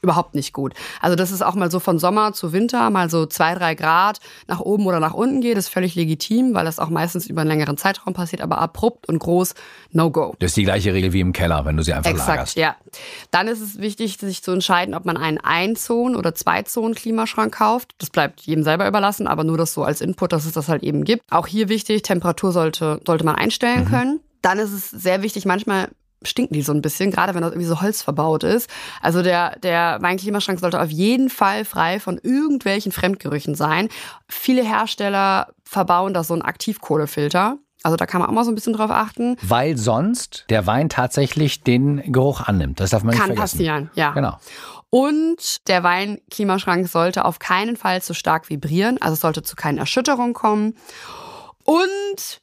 überhaupt 0.06 0.34
nicht 0.34 0.52
gut. 0.52 0.72
Also 1.00 1.16
das 1.16 1.30
ist 1.32 1.42
auch 1.42 1.54
mal 1.54 1.70
so 1.70 1.80
von 1.80 1.98
Sommer 1.98 2.32
zu 2.32 2.52
Winter, 2.52 2.88
mal 2.90 3.10
so 3.10 3.26
zwei, 3.26 3.54
drei 3.54 3.74
Grad 3.74 4.20
nach 4.46 4.60
oben 4.60 4.86
oder 4.86 5.00
nach 5.00 5.14
unten 5.14 5.40
geht, 5.40 5.58
ist 5.58 5.68
völlig 5.68 5.94
legitim, 5.96 6.54
weil 6.54 6.64
das 6.64 6.78
auch 6.78 6.88
meistens 6.88 7.26
über 7.26 7.40
einen 7.40 7.50
längeren 7.50 7.76
Zeitraum 7.76 8.14
passiert, 8.14 8.40
aber 8.42 8.58
abrupt 8.58 9.08
und 9.08 9.18
groß, 9.18 9.54
no 9.90 10.10
go. 10.10 10.34
Das 10.38 10.52
ist 10.52 10.56
die 10.56 10.64
gleiche 10.64 10.94
Regel 10.94 11.12
wie 11.12 11.20
im 11.20 11.32
Keller, 11.32 11.64
wenn 11.64 11.76
du 11.76 11.82
sie 11.82 11.92
einfach 11.92 12.10
Exakt, 12.10 12.28
lagerst. 12.28 12.56
ja. 12.56 12.76
Dann 13.32 13.48
ist 13.48 13.60
es 13.60 13.78
wichtig, 13.78 14.16
sich 14.18 14.42
zu 14.42 14.52
entscheiden, 14.52 14.94
ob 14.94 15.04
man 15.04 15.16
einen 15.16 15.38
Einzonen- 15.38 16.16
oder 16.16 16.34
Zweizonen-Klimaschrank 16.34 17.54
kauft. 17.54 17.94
Das 17.98 18.10
bleibt 18.10 18.42
jedem 18.42 18.64
selber 18.64 18.86
überlassen, 18.86 19.26
aber 19.26 19.44
nur 19.44 19.58
das 19.58 19.72
so 19.72 19.84
als 19.84 20.00
Input, 20.00 20.32
dass 20.32 20.44
es 20.46 20.52
das 20.52 20.68
halt 20.68 20.82
eben 20.82 21.04
gibt. 21.04 21.22
Auch 21.30 21.46
hier 21.46 21.68
wichtig, 21.68 22.02
Temperatur 22.02 22.52
sollte, 22.52 23.00
sollte 23.06 23.24
man 23.24 23.34
einstellen 23.34 23.84
Mhm. 23.84 23.88
können. 23.88 24.20
Dann 24.42 24.58
ist 24.58 24.72
es 24.72 24.90
sehr 24.90 25.22
wichtig, 25.22 25.44
manchmal 25.46 25.88
stinken 26.22 26.54
die 26.54 26.62
so 26.62 26.72
ein 26.72 26.82
bisschen, 26.82 27.10
gerade 27.10 27.34
wenn 27.34 27.42
das 27.42 27.52
irgendwie 27.52 27.68
so 27.68 27.80
Holz 27.80 28.02
verbaut 28.02 28.42
ist. 28.42 28.70
Also 29.00 29.22
der, 29.22 29.58
der 29.58 29.98
Weinklimaschrank 30.00 30.60
sollte 30.60 30.80
auf 30.80 30.90
jeden 30.90 31.30
Fall 31.30 31.64
frei 31.64 32.00
von 32.00 32.18
irgendwelchen 32.22 32.92
Fremdgerüchen 32.92 33.54
sein. 33.54 33.88
Viele 34.28 34.62
Hersteller 34.62 35.48
verbauen 35.64 36.14
da 36.14 36.24
so 36.24 36.34
einen 36.34 36.42
Aktivkohlefilter. 36.42 37.58
Also 37.82 37.96
da 37.96 38.06
kann 38.06 38.20
man 38.20 38.28
auch 38.28 38.34
mal 38.34 38.44
so 38.44 38.50
ein 38.50 38.54
bisschen 38.56 38.72
drauf 38.72 38.90
achten. 38.90 39.36
Weil 39.42 39.76
sonst 39.76 40.46
der 40.48 40.66
Wein 40.66 40.88
tatsächlich 40.88 41.62
den 41.62 42.12
Geruch 42.12 42.40
annimmt. 42.40 42.80
Das 42.80 42.90
darf 42.90 43.04
man 43.04 43.14
Kann 43.14 43.28
nicht 43.28 43.36
vergessen. 43.36 43.58
passieren, 43.58 43.90
ja. 43.94 44.10
Genau. 44.10 44.38
Und 44.90 45.68
der 45.68 45.82
Weinklimaschrank 45.82 46.88
sollte 46.88 47.24
auf 47.24 47.38
keinen 47.38 47.76
Fall 47.76 48.02
zu 48.02 48.14
stark 48.14 48.48
vibrieren, 48.48 49.00
also 49.00 49.14
es 49.14 49.20
sollte 49.20 49.42
zu 49.42 49.54
keinen 49.54 49.78
Erschütterungen 49.78 50.32
kommen. 50.32 50.74
Und 51.64 52.40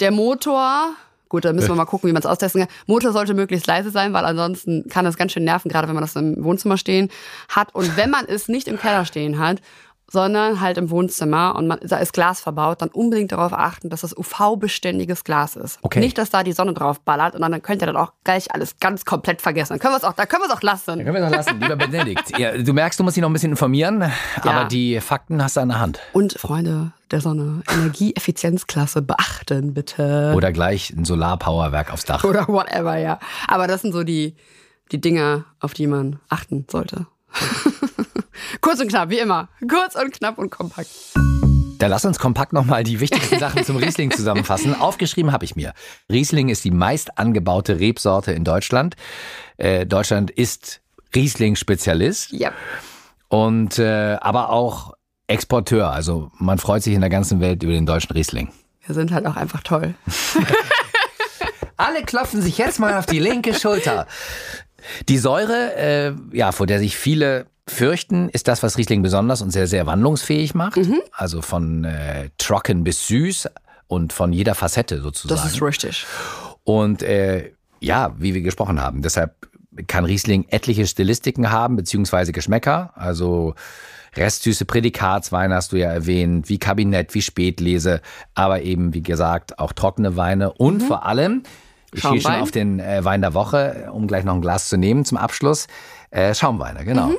der 0.00 0.10
Motor, 0.10 0.94
gut, 1.30 1.46
da 1.46 1.54
müssen 1.54 1.68
wir 1.68 1.76
mal 1.76 1.86
gucken, 1.86 2.08
wie 2.08 2.12
man 2.12 2.20
es 2.20 2.26
austesten 2.26 2.60
kann. 2.60 2.70
Motor 2.86 3.12
sollte 3.12 3.32
möglichst 3.32 3.66
leise 3.66 3.90
sein, 3.90 4.12
weil 4.12 4.26
ansonsten 4.26 4.84
kann 4.90 5.06
das 5.06 5.16
ganz 5.16 5.32
schön 5.32 5.44
nerven, 5.44 5.70
gerade 5.70 5.88
wenn 5.88 5.94
man 5.94 6.04
das 6.04 6.16
im 6.16 6.44
Wohnzimmer 6.44 6.76
stehen 6.76 7.08
hat. 7.48 7.74
Und 7.74 7.96
wenn 7.96 8.10
man 8.10 8.26
es 8.26 8.48
nicht 8.48 8.68
im 8.68 8.78
Keller 8.78 9.06
stehen 9.06 9.38
hat, 9.38 9.62
sondern 10.10 10.60
halt 10.60 10.76
im 10.76 10.90
Wohnzimmer 10.90 11.54
und 11.56 11.68
man, 11.68 11.78
da 11.82 11.98
ist 11.98 12.12
Glas 12.12 12.40
verbaut, 12.40 12.82
dann 12.82 12.88
unbedingt 12.88 13.32
darauf 13.32 13.52
achten, 13.52 13.88
dass 13.90 14.00
das 14.00 14.16
UV-beständiges 14.16 15.24
Glas 15.24 15.56
ist. 15.56 15.78
Okay. 15.82 16.00
Nicht, 16.00 16.18
dass 16.18 16.30
da 16.30 16.42
die 16.42 16.52
Sonne 16.52 16.74
drauf 16.74 17.00
ballert 17.00 17.34
und 17.34 17.40
dann 17.40 17.62
könnt 17.62 17.82
ihr 17.82 17.86
dann 17.86 17.96
auch 17.96 18.12
gleich 18.24 18.52
alles 18.52 18.78
ganz 18.80 19.04
komplett 19.04 19.40
vergessen. 19.40 19.74
Dann 19.74 19.78
können 19.78 19.94
wir 19.94 19.98
es 19.98 20.04
auch, 20.04 20.14
da 20.14 20.26
können 20.26 20.42
wir 20.42 20.48
es 20.48 20.52
auch 20.52 20.62
lassen. 20.62 21.04
Können 21.04 21.14
wir 21.14 21.20
das 21.20 21.46
lassen, 21.46 21.60
lieber 21.60 21.76
Benedikt. 21.76 22.20
Ja, 22.40 22.56
du 22.56 22.72
merkst, 22.72 22.98
du 22.98 23.04
musst 23.04 23.16
dich 23.16 23.22
noch 23.22 23.28
ein 23.28 23.34
bisschen 23.34 23.50
informieren, 23.50 24.10
aber 24.40 24.64
die 24.64 24.98
Fakten 25.00 25.42
hast 25.42 25.56
du 25.56 25.60
an 25.60 25.68
der 25.68 25.78
Hand. 25.78 26.00
Und 26.12 26.32
Freunde 26.38 26.92
der 27.10 27.20
Sonne, 27.20 27.62
Energieeffizienzklasse 27.70 29.02
beachten 29.02 29.74
bitte. 29.74 30.32
Oder 30.34 30.52
gleich 30.52 30.90
ein 30.90 31.04
Solarpowerwerk 31.04 31.92
aufs 31.92 32.04
Dach. 32.04 32.24
Oder 32.24 32.48
whatever, 32.48 32.96
ja. 32.96 33.18
Aber 33.48 33.66
das 33.66 33.82
sind 33.82 33.92
so 33.92 34.04
die, 34.04 34.36
die 34.92 35.00
Dinge, 35.00 35.44
auf 35.58 35.74
die 35.74 35.86
man 35.86 36.20
achten 36.28 36.66
sollte. 36.70 37.06
Kurz 38.60 38.80
und 38.80 38.88
knapp, 38.88 39.08
wie 39.10 39.18
immer. 39.18 39.48
Kurz 39.68 39.94
und 39.94 40.12
knapp 40.12 40.38
und 40.38 40.50
kompakt. 40.50 40.88
Dann 41.78 41.90
lass 41.90 42.04
uns 42.04 42.18
kompakt 42.18 42.52
nochmal 42.52 42.84
die 42.84 43.00
wichtigsten 43.00 43.38
Sachen 43.38 43.64
zum 43.64 43.76
Riesling 43.76 44.10
zusammenfassen. 44.10 44.74
Aufgeschrieben 44.80 45.32
habe 45.32 45.46
ich 45.46 45.56
mir. 45.56 45.72
Riesling 46.10 46.50
ist 46.50 46.64
die 46.64 46.70
meist 46.70 47.16
angebaute 47.18 47.80
Rebsorte 47.80 48.32
in 48.32 48.44
Deutschland. 48.44 48.96
Äh, 49.56 49.86
Deutschland 49.86 50.30
ist 50.30 50.82
Riesling-Spezialist 51.14 52.32
Ja. 52.32 52.52
und 53.28 53.78
äh, 53.78 54.18
aber 54.20 54.50
auch 54.50 54.92
Exporteur. 55.26 55.90
Also 55.90 56.30
man 56.38 56.58
freut 56.58 56.82
sich 56.82 56.92
in 56.94 57.00
der 57.00 57.10
ganzen 57.10 57.40
Welt 57.40 57.62
über 57.62 57.72
den 57.72 57.86
deutschen 57.86 58.12
Riesling. 58.12 58.50
Wir 58.84 58.94
sind 58.94 59.10
halt 59.12 59.26
auch 59.26 59.36
einfach 59.36 59.62
toll. 59.62 59.94
Alle 61.76 62.02
klopfen 62.02 62.42
sich 62.42 62.58
jetzt 62.58 62.78
mal 62.78 62.98
auf 62.98 63.06
die 63.06 63.20
linke 63.20 63.54
Schulter. 63.54 64.06
Die 65.08 65.16
Säure, 65.18 65.74
äh, 65.76 66.12
ja, 66.32 66.52
vor 66.52 66.66
der 66.66 66.78
sich 66.78 66.96
viele 66.96 67.46
fürchten, 67.70 68.28
ist 68.28 68.48
das, 68.48 68.62
was 68.62 68.76
Riesling 68.76 69.02
besonders 69.02 69.42
und 69.42 69.50
sehr, 69.50 69.66
sehr 69.66 69.86
wandlungsfähig 69.86 70.54
macht. 70.54 70.76
Also 71.12 71.42
von 71.42 71.84
äh, 71.84 72.30
trocken 72.38 72.84
bis 72.84 73.06
süß 73.06 73.48
und 73.86 74.12
von 74.12 74.32
jeder 74.32 74.54
Facette 74.54 75.00
sozusagen. 75.00 75.40
Das 75.40 75.52
ist 75.52 75.62
richtig. 75.62 76.06
Und 76.64 77.02
äh, 77.02 77.52
ja, 77.80 78.14
wie 78.18 78.34
wir 78.34 78.42
gesprochen 78.42 78.80
haben, 78.80 79.02
deshalb 79.02 79.34
kann 79.86 80.04
Riesling 80.04 80.46
etliche 80.48 80.86
Stilistiken 80.86 81.50
haben, 81.50 81.76
beziehungsweise 81.76 82.32
Geschmäcker. 82.32 82.92
Also 82.94 83.54
restsüße 84.16 84.64
Prädikatsweine 84.64 85.54
hast 85.54 85.72
du 85.72 85.76
ja 85.76 85.90
erwähnt, 85.90 86.48
wie 86.48 86.58
Kabinett, 86.58 87.14
wie 87.14 87.22
Spätlese, 87.22 88.00
aber 88.34 88.62
eben, 88.62 88.92
wie 88.94 89.02
gesagt, 89.02 89.58
auch 89.58 89.72
trockene 89.72 90.16
Weine 90.16 90.52
und 90.52 90.82
vor 90.82 91.06
allem, 91.06 91.44
ich 91.92 92.00
stehe 92.00 92.20
schon 92.20 92.34
auf 92.34 92.50
den 92.50 92.80
äh, 92.80 93.04
Wein 93.04 93.20
der 93.20 93.34
Woche, 93.34 93.88
um 93.92 94.06
gleich 94.06 94.24
noch 94.24 94.34
ein 94.34 94.40
Glas 94.40 94.68
zu 94.68 94.76
nehmen 94.76 95.04
zum 95.04 95.18
Abschluss. 95.18 95.66
Äh, 96.10 96.34
Schaumweine, 96.34 96.84
genau. 96.84 97.12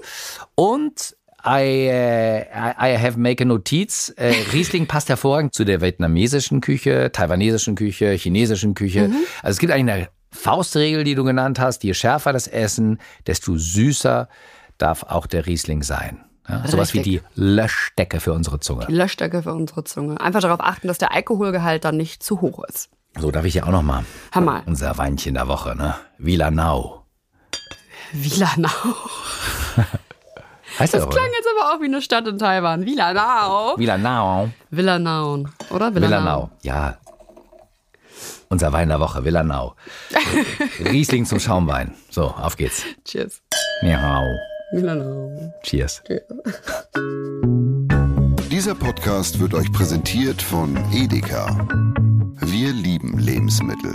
Und 0.56 1.16
I, 1.46 1.88
äh, 1.88 2.42
I 2.44 2.98
have 2.98 3.18
make 3.18 3.44
a 3.44 3.46
Notiz. 3.46 4.14
Äh, 4.16 4.34
Riesling 4.54 4.86
passt 4.86 5.10
hervorragend 5.10 5.54
zu 5.54 5.64
der 5.64 5.82
vietnamesischen 5.82 6.62
Küche, 6.62 7.12
taiwanesischen 7.12 7.76
Küche, 7.76 8.12
chinesischen 8.12 8.76
Küche. 8.76 9.10
Also 9.42 9.56
es 9.56 9.58
gibt 9.60 9.74
eigentlich 9.74 9.96
eine 9.96 10.10
Faustregel, 10.32 11.04
die 11.04 11.16
du 11.16 11.24
genannt 11.24 11.60
hast. 11.60 11.84
Je 11.84 11.94
schärfer 11.94 12.32
das 12.32 12.48
Essen, 12.48 13.00
desto 13.26 13.58
süßer 13.58 14.30
darf 14.78 15.04
auch 15.04 15.26
der 15.26 15.46
Riesling 15.48 15.84
sein. 15.84 16.24
Ja, 16.48 16.68
sowas 16.68 16.94
wie 16.94 17.02
die. 17.02 17.22
Löschdecke 17.36 18.20
für 18.20 18.34
unsere 18.34 18.60
Zunge. 18.60 18.86
Die 18.88 18.94
Löschdecke 18.94 19.44
für 19.44 19.54
unsere 19.54 19.84
Zunge. 19.84 20.20
Einfach 20.20 20.42
darauf 20.42 20.60
achten, 20.60 20.88
dass 20.88 20.98
der 20.98 21.14
Alkoholgehalt 21.14 21.86
dann 21.86 21.98
nicht 21.98 22.24
zu 22.24 22.42
hoch 22.42 22.64
ist. 22.66 22.90
So 23.18 23.32
darf 23.32 23.46
ich 23.46 23.56
ja 23.56 23.64
auch 23.64 23.72
noch 23.72 23.84
mal. 23.84 24.06
Mal. 24.34 24.64
Unser 24.66 24.98
Weinchen 24.98 25.36
der 25.36 25.48
Woche, 25.48 25.76
ne? 25.76 25.96
Wielanau. 26.18 27.01
Wilanau. 28.14 28.70
Heißt 30.80 30.94
Das 30.94 31.04
das 31.04 31.10
klang 31.10 31.26
jetzt 31.38 31.48
aber 31.58 31.74
auch 31.76 31.82
wie 31.82 31.86
eine 31.86 32.02
Stadt 32.02 32.28
in 32.28 32.38
Taiwan. 32.38 32.86
Wilanau. 32.86 33.78
Wielanau. 33.78 34.50
Villanau, 34.70 35.46
oder? 35.70 35.94
Villanau. 35.94 36.50
Ja. 36.62 36.98
Unser 38.50 38.74
Wein 38.74 38.90
der 38.90 39.00
Woche, 39.00 39.24
Villanau. 39.24 39.76
Riesling 40.80 41.26
zum 41.26 41.40
Schaumwein. 41.40 41.94
So, 42.10 42.26
auf 42.26 42.58
geht's. 42.58 42.84
Cheers. 43.06 43.42
Miau. 43.82 44.24
Villanau. 44.74 45.54
Cheers. 45.64 46.04
Dieser 48.50 48.76
Podcast 48.76 49.40
wird 49.40 49.54
euch 49.54 49.72
präsentiert 49.72 50.42
von 50.42 50.78
Edeka. 50.94 51.68
Wir 52.42 52.74
lieben 52.74 53.18
Lebensmittel. 53.18 53.94